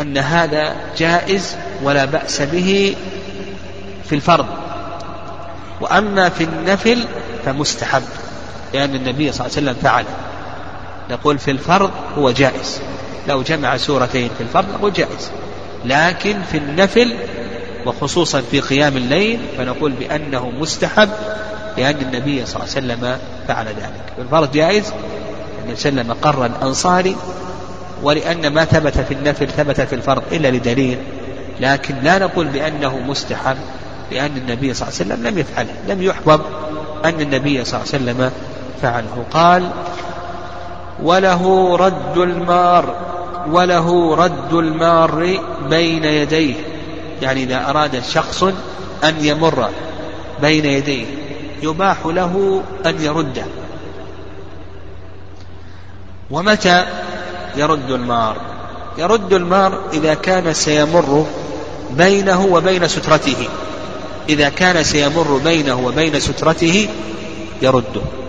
[0.00, 2.96] أن هذا جائز ولا بأس به
[4.04, 4.46] في الفرض.
[5.80, 7.04] وأما في النفل
[7.44, 8.02] فمستحب
[8.74, 10.04] لأن النبي صلى الله عليه وسلم فعل.
[11.10, 12.80] نقول في الفرض هو جائز.
[13.28, 15.30] لو جمع سورتين في الفرض نقول جائز.
[15.84, 17.14] لكن في النفل
[17.86, 21.08] وخصوصا في قيام الليل فنقول بأنه مستحب
[21.78, 23.18] لأن النبي صلى الله عليه وسلم
[23.48, 24.12] فعل ذلك.
[24.16, 24.92] في الفرض جائز
[25.62, 27.16] النبي صلى الله عليه وسلم قر الأنصاري
[28.02, 30.98] ولأن ما ثبت في النفل ثبت في الفرض إلا لدليل
[31.60, 33.56] لكن لا نقول بأنه مستحب
[34.12, 36.40] لأن النبي صلى الله عليه وسلم لم يفعله لم يحبب
[37.04, 38.32] أن النبي صلى الله عليه وسلم
[38.82, 39.24] فعله.
[39.30, 39.70] قال
[41.02, 42.94] وله رد المار
[43.46, 45.38] وله رد المار
[45.70, 46.54] بين يديه.
[47.22, 48.42] يعني إذا أراد شخص
[49.04, 49.68] أن يمر
[50.40, 51.06] بين يديه
[51.62, 53.44] يباح له أن يرده
[56.30, 56.84] ومتى
[57.56, 58.36] يرد المار؟
[58.98, 61.26] يرد المار إذا كان سيمر
[61.90, 63.48] بينه وبين سترته.
[64.28, 66.88] إذا كان سيمر بينه وبين سترته
[67.62, 68.19] يرده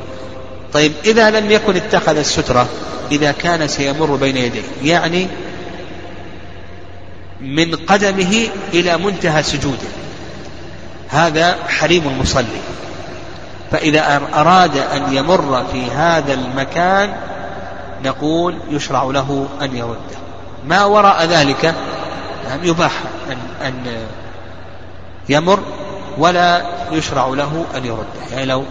[0.73, 2.67] طيب إذا لم يكن اتخذ السترة
[3.11, 5.27] إذا كان سيمر بين يديه يعني
[7.41, 9.87] من قدمه إلى منتهى سجوده.
[11.09, 12.61] هذا حريم المصلي.
[13.71, 17.13] فإذا أراد أن يمر في هذا المكان
[18.05, 20.21] نقول يشرع له أن يرده.
[20.67, 21.75] ما وراء ذلك؟
[22.63, 22.91] يباح
[23.31, 24.05] أن, أن
[25.29, 25.59] يمر
[26.17, 28.31] ولا يشرع له أن يرده.
[28.31, 28.63] يعني لو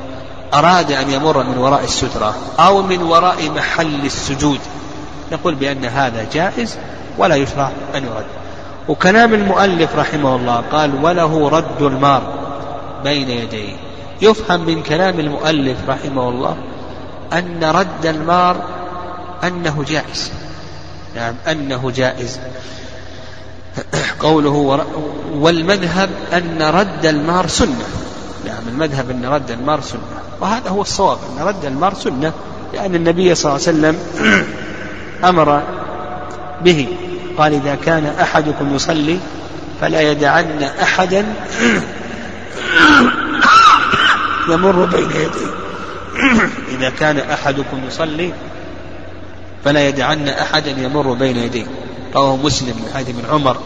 [0.55, 4.61] أراد أن يمر من وراء السترة أو من وراء محل السجود.
[5.33, 6.79] نقول بأن هذا جائز
[7.19, 8.25] ولا يشرع أن يرد.
[8.89, 12.23] وكلام المؤلف رحمه الله قال وله رد المار
[13.05, 13.77] بين يديه
[14.23, 16.57] يفهم من كلام المؤلف رحمه الله
[17.33, 18.57] أن رد المار
[19.45, 20.31] أنه جائز.
[21.17, 22.41] نعم أنه جائز.
[24.21, 24.85] قوله
[25.35, 27.85] والمذهب أن رد المار سنة.
[28.47, 30.20] نعم المذهب أن رد المار سنة.
[30.41, 32.33] وهذا هو الصواب أن رد المار سنة
[32.75, 33.99] لأن النبي صلى الله عليه وسلم
[35.31, 35.63] أمر
[36.65, 36.89] به
[37.39, 39.19] قال إذا كان أحدكم يصلي
[39.81, 41.27] فلا يدعن أحدا
[44.51, 45.51] يمر بين يديه.
[46.79, 48.33] إذا كان أحدكم يصلي
[49.65, 51.67] فلا يدعن أحدا يمر بين يديه.
[52.15, 53.57] رواه مسلم من حديث ابن عمر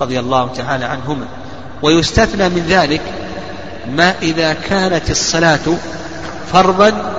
[0.00, 1.26] رضي الله تعالى عنهما.
[1.82, 3.00] ويستثنى من ذلك
[3.96, 5.60] ما إذا كانت الصلاة
[6.52, 7.12] فرضا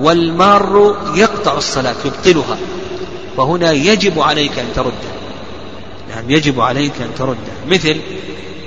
[0.00, 2.56] والمار يقطع الصلاة يبطلها.
[3.36, 5.10] فهنا يجب عليك أن ترده.
[6.08, 7.52] نعم يجب عليك أن ترده.
[7.68, 8.00] مثل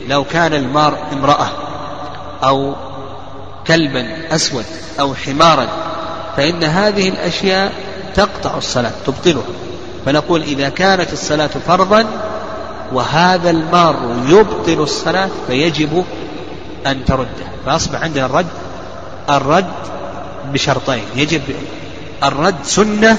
[0.07, 1.47] لو كان المار امرأة
[2.43, 2.75] أو
[3.67, 4.65] كلبا أسود
[4.99, 5.67] أو حمارا
[6.37, 7.73] فإن هذه الأشياء
[8.15, 9.43] تقطع الصلاة تبطلها.
[10.05, 12.05] فنقول إذا كانت الصلاة فرضا
[12.93, 13.95] وهذا المار
[14.27, 16.05] يبطل الصلاة فيجب
[16.87, 17.47] أن ترده.
[17.65, 18.47] فأصبح عندنا الرد
[19.29, 19.73] الرد
[20.53, 21.03] بشرطين.
[21.15, 21.41] يجب
[22.23, 23.17] الرد سنة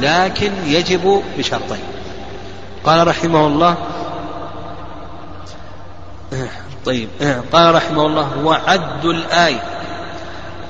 [0.00, 1.84] لكن يجب بشرطين.
[2.84, 3.76] قال رحمه الله
[6.84, 7.08] طيب
[7.52, 9.62] قال رحمه الله وعد الآية.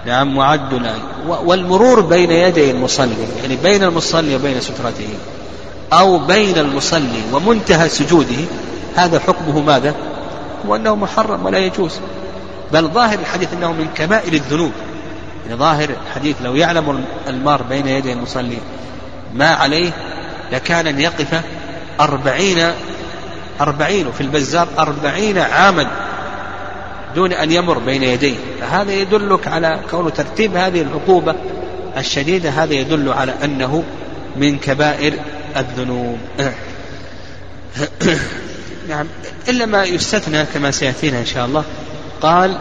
[0.07, 1.03] نعم وعد الآية.
[1.27, 5.09] والمرور بين يدي المصلي يعني بين المصلي وبين سترته
[5.93, 8.45] أو بين المصلي ومنتهى سجوده
[8.97, 9.95] هذا حكمه ماذا؟
[10.67, 12.01] هو أنه محرم ولا يجوز.
[12.73, 14.73] بل ظاهر الحديث أنه من كبائر الذنوب.
[15.47, 18.59] يعني ظاهر الحديث لو يعلم المار بين يدي المصلي
[19.35, 19.91] ما عليه
[20.53, 21.43] لكان أن يقف
[22.01, 22.73] أربعين
[23.61, 25.91] أربعين في البزار أربعين عاما
[27.15, 28.35] دون أن يمر بين يديه.
[28.61, 31.35] فهذا يدلك على كون ترتيب هذه العقوبة
[31.97, 32.51] الشديدة.
[32.51, 33.85] هذا يدل على أنه
[34.37, 35.15] من كبائر
[35.57, 36.19] الذنوب.
[38.89, 39.07] نعم
[39.49, 41.65] إلا ما يستثنى كما سيأتينا إن شاء الله.
[42.21, 42.59] قال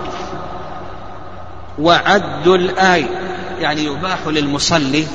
[1.80, 3.08] وعد الآية
[3.60, 5.06] يعني يباح للمصلي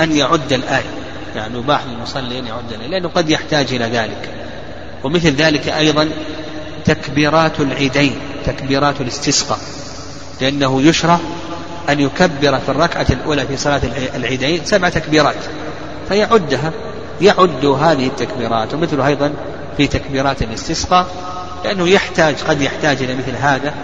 [0.00, 0.90] أن يعد الآية
[1.36, 4.38] يعني يباح للمصلي أن يعد الآية لأنه قد يحتاج إلى ذلك.
[5.04, 6.08] ومثل ذلك أيضا
[6.84, 9.58] تكبيرات العيدين تكبيرات الاستسقاء
[10.40, 11.18] لأنه يشرع
[11.88, 13.80] أن يكبر في الركعة الأولى في صلاة
[14.14, 15.36] العيدين سبع تكبيرات
[16.08, 16.72] فيعدها
[17.20, 19.32] يعد هذه التكبيرات ومثل أيضا
[19.76, 21.06] في تكبيرات الاستسقاء
[21.64, 23.74] لأنه يحتاج قد يحتاج إلى مثل هذا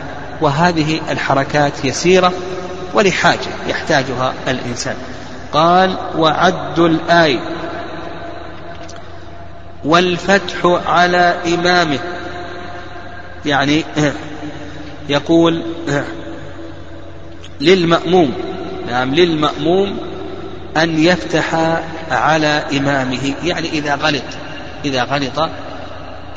[0.41, 2.33] وهذه الحركات يسيرة
[2.95, 4.97] ولحاجة يحتاجها الإنسان.
[5.53, 7.41] قال وعد الآية
[9.85, 11.99] والفتح على إمامه.
[13.47, 13.85] يعني
[15.09, 15.63] يقول
[17.61, 18.33] للمأموم
[18.91, 19.99] نعم للمأموم
[20.77, 21.79] أن يفتح
[22.11, 23.35] على إمامه.
[23.45, 24.25] يعني إذا غلط
[24.85, 25.51] إذا غلط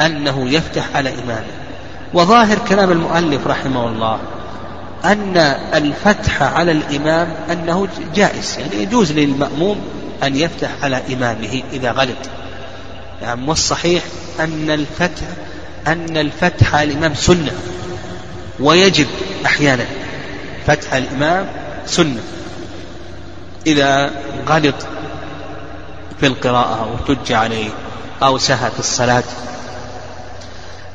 [0.01, 1.56] أنه يفتح على إمامه.
[2.13, 4.19] وظاهر كلام المؤلف رحمه الله
[5.05, 5.37] أن
[5.73, 9.81] الفتح على الإمام أنه جائز يعني يجوز للمأموم
[10.23, 12.17] أن يفتح على إمامه إذا غلط.
[13.21, 14.03] يعني والصحيح
[14.39, 15.25] أن الفتح
[15.87, 17.51] أن الفتح على الإمام سنة
[18.59, 19.07] ويجب
[19.45, 19.85] أحيانا
[20.67, 21.45] فتح الإمام
[21.85, 22.21] سنة
[23.67, 24.11] إذا
[24.47, 24.75] غلط
[26.19, 27.69] في القراءة أو عليه
[28.23, 29.23] أو سهى في الصلاة.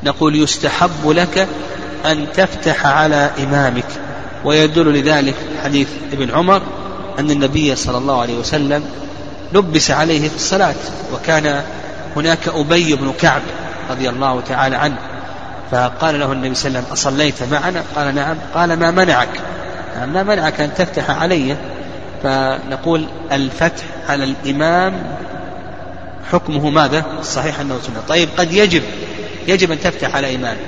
[0.04, 1.48] نقول يستحب لك
[2.06, 3.86] أن تفتح على إمامك.
[4.44, 5.34] ويدل لذلك
[5.64, 6.62] حديث ابن عمر
[7.18, 8.84] أن النبي صلى الله عليه وسلم
[9.52, 10.74] لبس عليه في الصلاة
[11.14, 11.62] وكان
[12.16, 13.42] هناك أبي بن كعب
[13.90, 14.98] رضي الله تعالى عنه.
[15.70, 18.36] فقال له النبي صلى الله عليه وسلم أصليت معنا؟ قال نعم.
[18.54, 19.40] قال ما منعك؟
[20.06, 21.56] ما منعك أن تفتح علي؟
[22.22, 25.02] فنقول الفتح على الإمام
[26.32, 28.02] حكمه ماذا؟ الصحيح أنه سنة.
[28.08, 28.82] طيب قد يجب
[29.48, 30.58] يجب أن تفتح على إمامك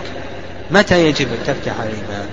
[0.70, 2.26] متى يجب أن تفتح على الإمام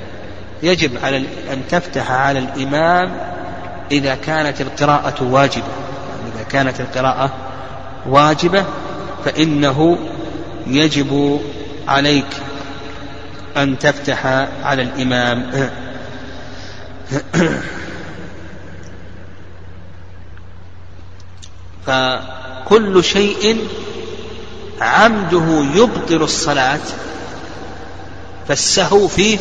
[0.64, 1.18] يجب على
[1.54, 3.18] أن تفتح على الإمام
[3.92, 5.66] إذا كانت القراءة واجبة.
[6.36, 7.32] إذا كانت القراءة
[8.06, 8.66] واجبة
[9.26, 9.98] فإنه
[10.68, 11.42] يجب
[11.88, 12.28] عليك
[13.58, 14.26] أن تفتح
[14.64, 15.70] على الإمام.
[21.86, 23.68] فكل شيء
[24.82, 26.80] عمده يبطل الصلاة
[28.48, 29.38] فالسهو فيه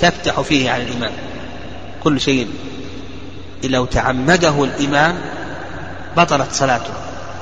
[0.00, 1.12] تفتح فيه على الإمام.
[2.04, 2.48] كل شيء
[3.64, 5.18] لو تعمده الإمام
[6.16, 6.92] بطلت صلاته.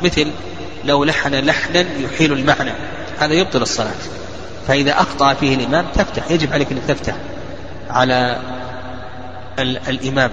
[0.02, 0.30] مثل
[0.84, 2.72] لو لحن لحنا يحيل المعنى
[3.18, 3.94] هذا يبطل الصلاة.
[4.68, 7.14] فإذا أخطأ فيه الإمام تفتح يجب عليك أن تفتح
[7.90, 8.38] على
[9.88, 10.30] الإمام.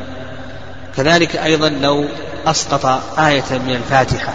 [0.98, 2.06] كذلك أيضا لو
[2.46, 2.86] أسقط
[3.20, 4.34] آية من الفاتحة.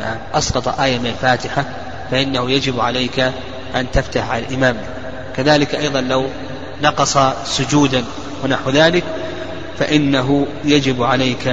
[0.00, 1.64] يعني أسقط آية من الفاتحة
[2.10, 3.32] فإنه يجب عليك
[3.74, 4.76] أن تفتح على الإمام.
[5.36, 6.26] كذلك أيضا لو
[6.82, 8.04] نقص سجودا
[8.44, 9.04] ونحو ذلك
[9.78, 11.48] فإنه يجب عليك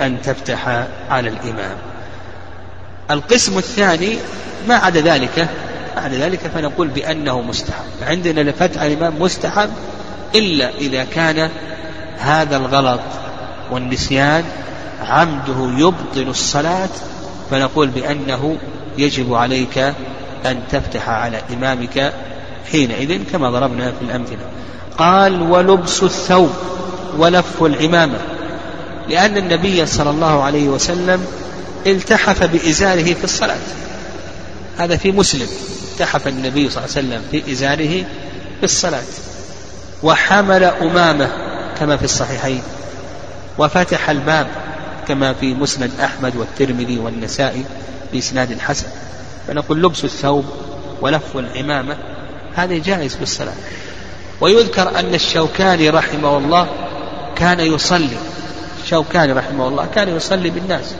[0.00, 1.76] أن تفتح على الإمام.
[3.10, 4.16] القسم الثاني
[4.68, 5.48] ما عدا ذلك
[5.96, 7.84] ما عدا ذلك فنقول بأنه مستحب.
[8.02, 9.70] عندنا لفتح الإمام مستحب
[10.34, 11.50] إلا إذا كان
[12.18, 13.00] هذا الغلط
[13.70, 14.44] والنسيان
[15.08, 16.88] عمده يبطل الصلاة
[17.50, 18.56] فنقول بأنه
[18.98, 19.78] يجب عليك
[20.46, 22.12] أن تفتح على إمامك
[22.72, 24.46] حينئذ كما ضربنا في الأمثلة.
[24.98, 26.50] قال ولبس الثوب
[27.18, 28.18] ولف العمامة.
[29.08, 31.26] لأن النبي صلى الله عليه وسلم
[31.86, 33.58] التحف بإزاره في الصلاة.
[34.78, 35.48] هذا في مسلم.
[35.92, 38.04] التحف النبي صلى الله عليه وسلم في إزاره
[38.58, 39.02] في الصلاة.
[40.02, 41.30] وحمل أمامة
[41.80, 42.62] كما في الصحيحين.
[43.58, 44.46] وفتح الباب
[45.08, 47.64] كما في مسند أحمد والترمذي والنسائي.
[48.12, 48.86] بإسناد حسن
[49.48, 50.44] فنقول لبس الثوب
[51.00, 51.96] ولف العمامة
[52.54, 53.54] هذا جائز في الصلاة
[54.40, 56.66] ويذكر أن الشوكاني رحمه الله
[57.36, 58.16] كان يصلي
[58.82, 60.94] الشوكاني رحمه الله كان يصلي بالناس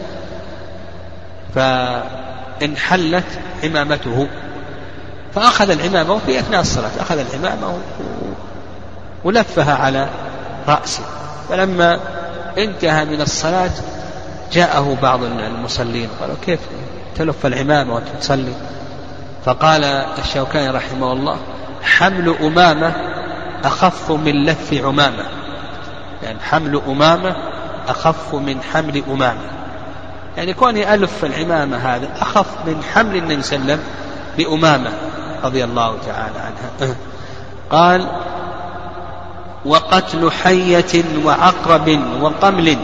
[1.55, 3.25] فانحلت
[3.65, 4.29] عمامته
[5.35, 7.79] فأخذ العمامة في أثناء الصلاة أخذ العمامة
[9.25, 10.09] ولفها على
[10.69, 11.03] رأسه.
[11.49, 12.01] فلما
[12.59, 13.71] انتهى من الصلاة
[14.53, 16.61] جاءه بعض المصلين قالوا كيف؟
[17.17, 18.53] تلف العمامة وأنت تصلي
[19.45, 19.85] فقال
[20.19, 21.37] الشوكاني رحمه الله
[21.83, 22.93] حمل أمامة
[23.65, 25.25] أخف من لف عمامة.
[26.23, 27.37] يعني حمل أمامة
[27.89, 29.51] أخف من حمل أمامة.
[30.37, 33.85] يعني كوني ألف العمامة هذا أخف من حمل النبي صلى الله عليه وسلم
[34.39, 34.91] بأمامة
[35.45, 36.97] رضي الله تعالى عنها.
[37.71, 38.07] قال
[39.65, 42.77] وقتل حية وعقرب وقمل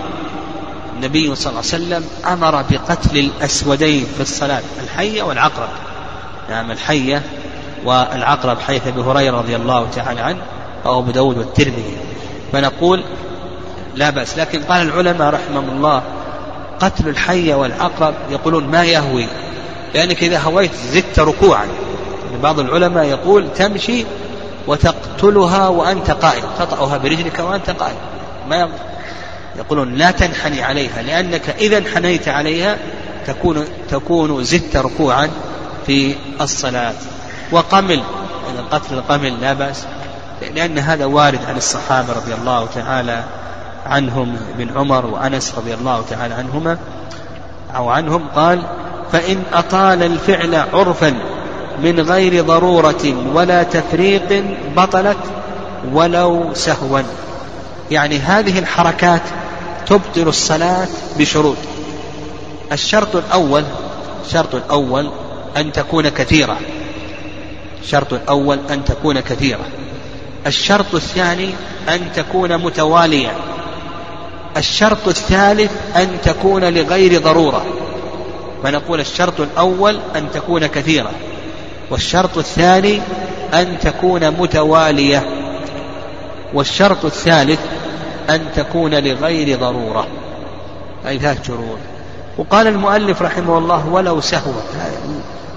[0.98, 5.68] النبي صلى الله عليه وسلم أمر بقتل الأسودين في الصلاة الحية والعقرب.
[6.50, 7.22] نعم الحية
[7.84, 10.38] والعقرب حيث أبي هريرة رضي الله تعالى عنه
[10.86, 11.96] أو أبو داود والترمذي.
[12.52, 13.04] فنقول
[13.94, 16.02] لا بأس لكن قال العلماء رحمهم الله
[16.80, 19.26] قتل الحية والعقرب يقولون ما يهوي
[19.94, 21.64] لأنك إذا هويت زدت ركوعا.
[21.64, 24.04] يعني بعض العلماء يقول تمشي
[24.66, 27.96] وتقتلها وأنت قائم تطأها برجلك وأنت قائم.
[28.48, 28.68] ما
[29.58, 32.76] يقولون لا تنحني عليها لأنك إذا انحنيت عليها
[33.26, 35.30] تكون تكون زدت ركوعا
[35.86, 36.94] في الصلاة.
[37.52, 38.02] وقمل
[38.46, 39.84] يعني قتل القمل لا بأس
[40.54, 43.24] لأن هذا وارد عن الصحابة رضي الله تعالى
[43.86, 46.78] عنهم ابن عمر وأنس رضي الله تعالى عنهما
[47.76, 48.62] أو عنهم قال
[49.12, 51.14] فإن أطال الفعل عرفا
[51.82, 54.44] من غير ضرورة ولا تفريق
[54.76, 55.18] بطلت
[55.92, 57.00] ولو سهوا.
[57.90, 59.22] يعني هذه الحركات
[59.88, 61.56] تبطل الصلاة بشروط.
[62.72, 63.64] الشرط الأول
[64.26, 65.10] الشرط الأول
[65.56, 66.58] أن تكون كثيرة.
[67.82, 69.64] الشرط الأول أن تكون كثيرة.
[70.46, 71.50] الشرط الثاني
[71.88, 73.32] أن تكون متوالية.
[74.56, 77.66] الشرط الثالث أن تكون لغير ضرورة.
[78.62, 81.10] فنقول الشرط الأول أن تكون كثيرة
[81.90, 83.00] والشرط الثاني
[83.54, 85.28] أن تكون متوالية.
[86.54, 87.60] والشرط الثالث
[88.30, 90.06] أن تكون لغير ضرورة.
[91.08, 91.78] أي ثلاث شروط
[92.38, 94.62] وقال المؤلف رحمه الله ولو سهوا.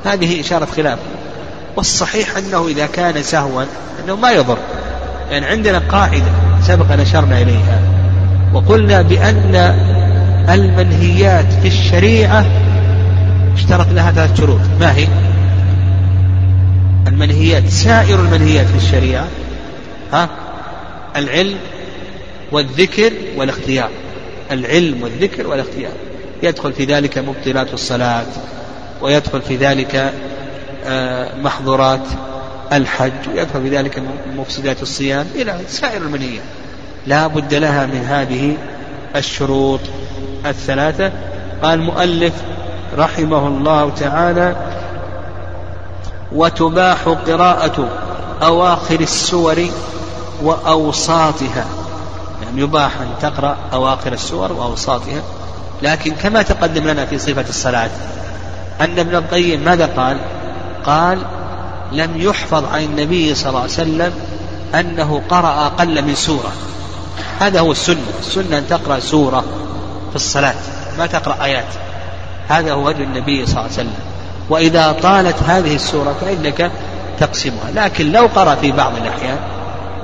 [0.05, 0.99] هذه إشارة خلاف.
[1.77, 3.63] والصحيح أنه إذا كان سهوا
[4.03, 4.57] أنه ما يضر.
[5.31, 6.31] يعني عندنا قاعدة
[6.63, 7.79] سبق نشرنا إليها.
[8.53, 9.55] وقلنا بأن
[10.49, 12.45] المنهيات في الشريعة
[13.53, 15.07] اشترط لها ثلاث شروط ما هي؟
[17.07, 19.27] المنهيات سائر المنهيات في الشريعة
[20.13, 20.29] ها؟
[21.15, 21.57] العلم
[22.51, 23.89] والذكر والاختيار.
[24.51, 25.93] العلم والذكر والاختيار.
[26.43, 28.25] يدخل في ذلك مبطلات الصلاة
[29.01, 30.13] ويدخل في ذلك
[30.85, 32.07] آه، محظورات
[32.73, 34.03] الحج ويدخل في ذلك
[34.37, 36.43] مفسدات الصيام إلى سائر المنهيات
[37.07, 38.57] لا بد لها من هذه
[39.15, 39.79] الشروط
[40.45, 41.11] الثلاثة.
[41.63, 42.33] قال المؤلف
[42.97, 44.55] رحمه الله تعالى
[46.31, 47.89] وتباح قراءة
[48.43, 49.65] أواخر السور
[50.43, 51.65] وأوساطها.
[52.43, 55.21] يعني يباح أن تقرأ أواخر السور وأوساطها.
[55.81, 57.89] لكن كما تقدم لنا في صفة الصلاة
[58.81, 60.17] أن ابن القيم ماذا قال؟
[60.85, 61.19] قال
[61.91, 64.13] لم يحفظ عن النبي صلى الله عليه وسلم
[64.75, 66.51] أنه قرأ أقل من سورة.
[67.39, 69.43] هذا هو السنة السنة أن تقرأ سورة
[70.09, 70.55] في الصلاة
[70.97, 71.65] ما تقرأ آيات.
[72.47, 73.93] هذا هو وجه النبي صلى الله عليه وسلم.
[74.49, 76.71] وإذا طالت هذه السورة فإنك
[77.19, 77.71] تقسمها.
[77.75, 79.37] لكن لو قرأ في بعض الأحيان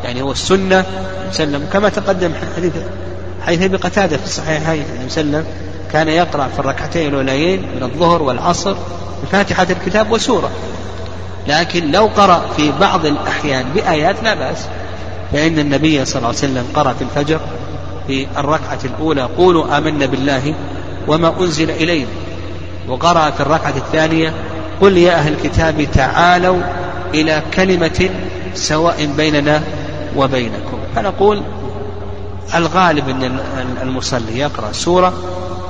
[0.03, 0.85] يعني هو السنة
[1.29, 2.73] وسلم كما تقدم حديث
[3.45, 5.45] حديث أبي قتادة في الصحيحين النبي وسلم
[5.93, 8.75] كان يقرأ في الركعتين الأوليين من الظهر والعصر
[9.23, 10.51] بفاتحة الكتاب وسورة.
[11.47, 14.67] لكن لو قرأ في بعض الأحيان بآيات لا بأس
[15.33, 17.39] فإن النبي صلى الله عليه وسلم قرأ في الفجر
[18.07, 20.53] في الركعة الأولى قولوا آمنا بالله
[21.07, 22.09] وما أنزل إلينا
[22.87, 24.33] وقرأ في الركعة الثانية
[24.81, 26.61] قل يا أهل الكتاب تعالوا
[27.13, 28.09] إلى كلمة
[28.53, 29.63] سواء بيننا
[30.15, 30.77] وبينكم.
[30.95, 31.41] فنقول
[32.55, 33.39] الغالب أن
[33.81, 35.13] المصلي يقرأ سورة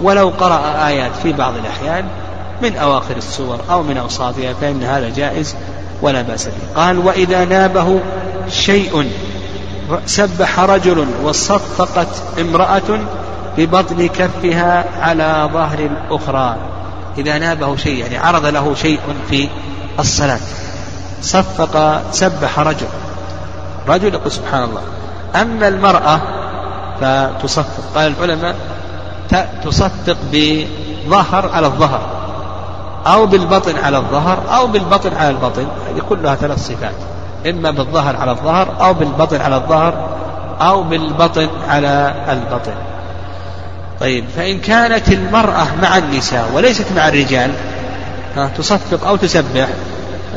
[0.01, 2.05] ولو قرأ آيات في بعض الأحيان
[2.61, 5.55] من أواخر السور أو من أوساطها فإن هذا جائز
[6.01, 6.81] ولا بأس به.
[6.81, 7.99] قال وإذا نابه
[8.49, 9.11] شيء
[10.05, 12.07] سبح رجل وصفقت
[12.39, 12.99] امرأة
[13.57, 16.57] ببطن كفها على ظهر الأخرى
[17.17, 19.49] إذا نابه شيء يعني عرض له شيء في
[19.99, 20.39] الصلاة.
[21.21, 22.88] صفق سبح رجل.
[23.88, 24.81] رجل يقول سبحان الله.
[25.35, 26.19] أما المرأة
[27.01, 28.55] فتصفق قال العلماء
[29.63, 32.01] تصفق بظهر على الظهر
[33.07, 35.67] أو بالبطن على الظهر أو بالبطن على البطن.
[35.89, 36.95] هذه كلها ثلاث صفات.
[37.49, 40.09] إما بالظهر على الظهر أو بالبطن على الظهر
[40.61, 42.73] أو بالبطن على البطن.
[43.99, 47.51] طيب فإن كانت المرأة مع النساء وليست مع الرجال
[48.57, 49.67] تصفق أو تسبح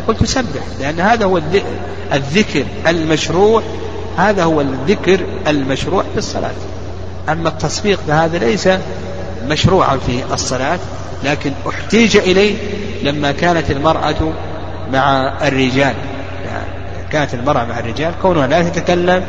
[0.00, 1.40] نقول تسبح لأن هذا هو
[2.12, 3.62] الذكر المشروع
[4.16, 6.54] هذا هو الذكر المشروع في الصلاة.
[7.28, 8.68] أما التصفيق فهذا ليس
[9.48, 10.78] مشروعا في الصلاة
[11.24, 12.56] لكن احتيج إليه
[13.02, 14.32] لما كانت المرأة
[14.92, 15.94] مع الرجال.
[17.12, 19.24] كانت المرأة مع الرجال كونها لا تتكلم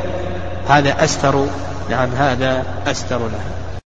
[0.68, 1.46] هذا أستر
[1.90, 3.61] نعم هذا أستر لها.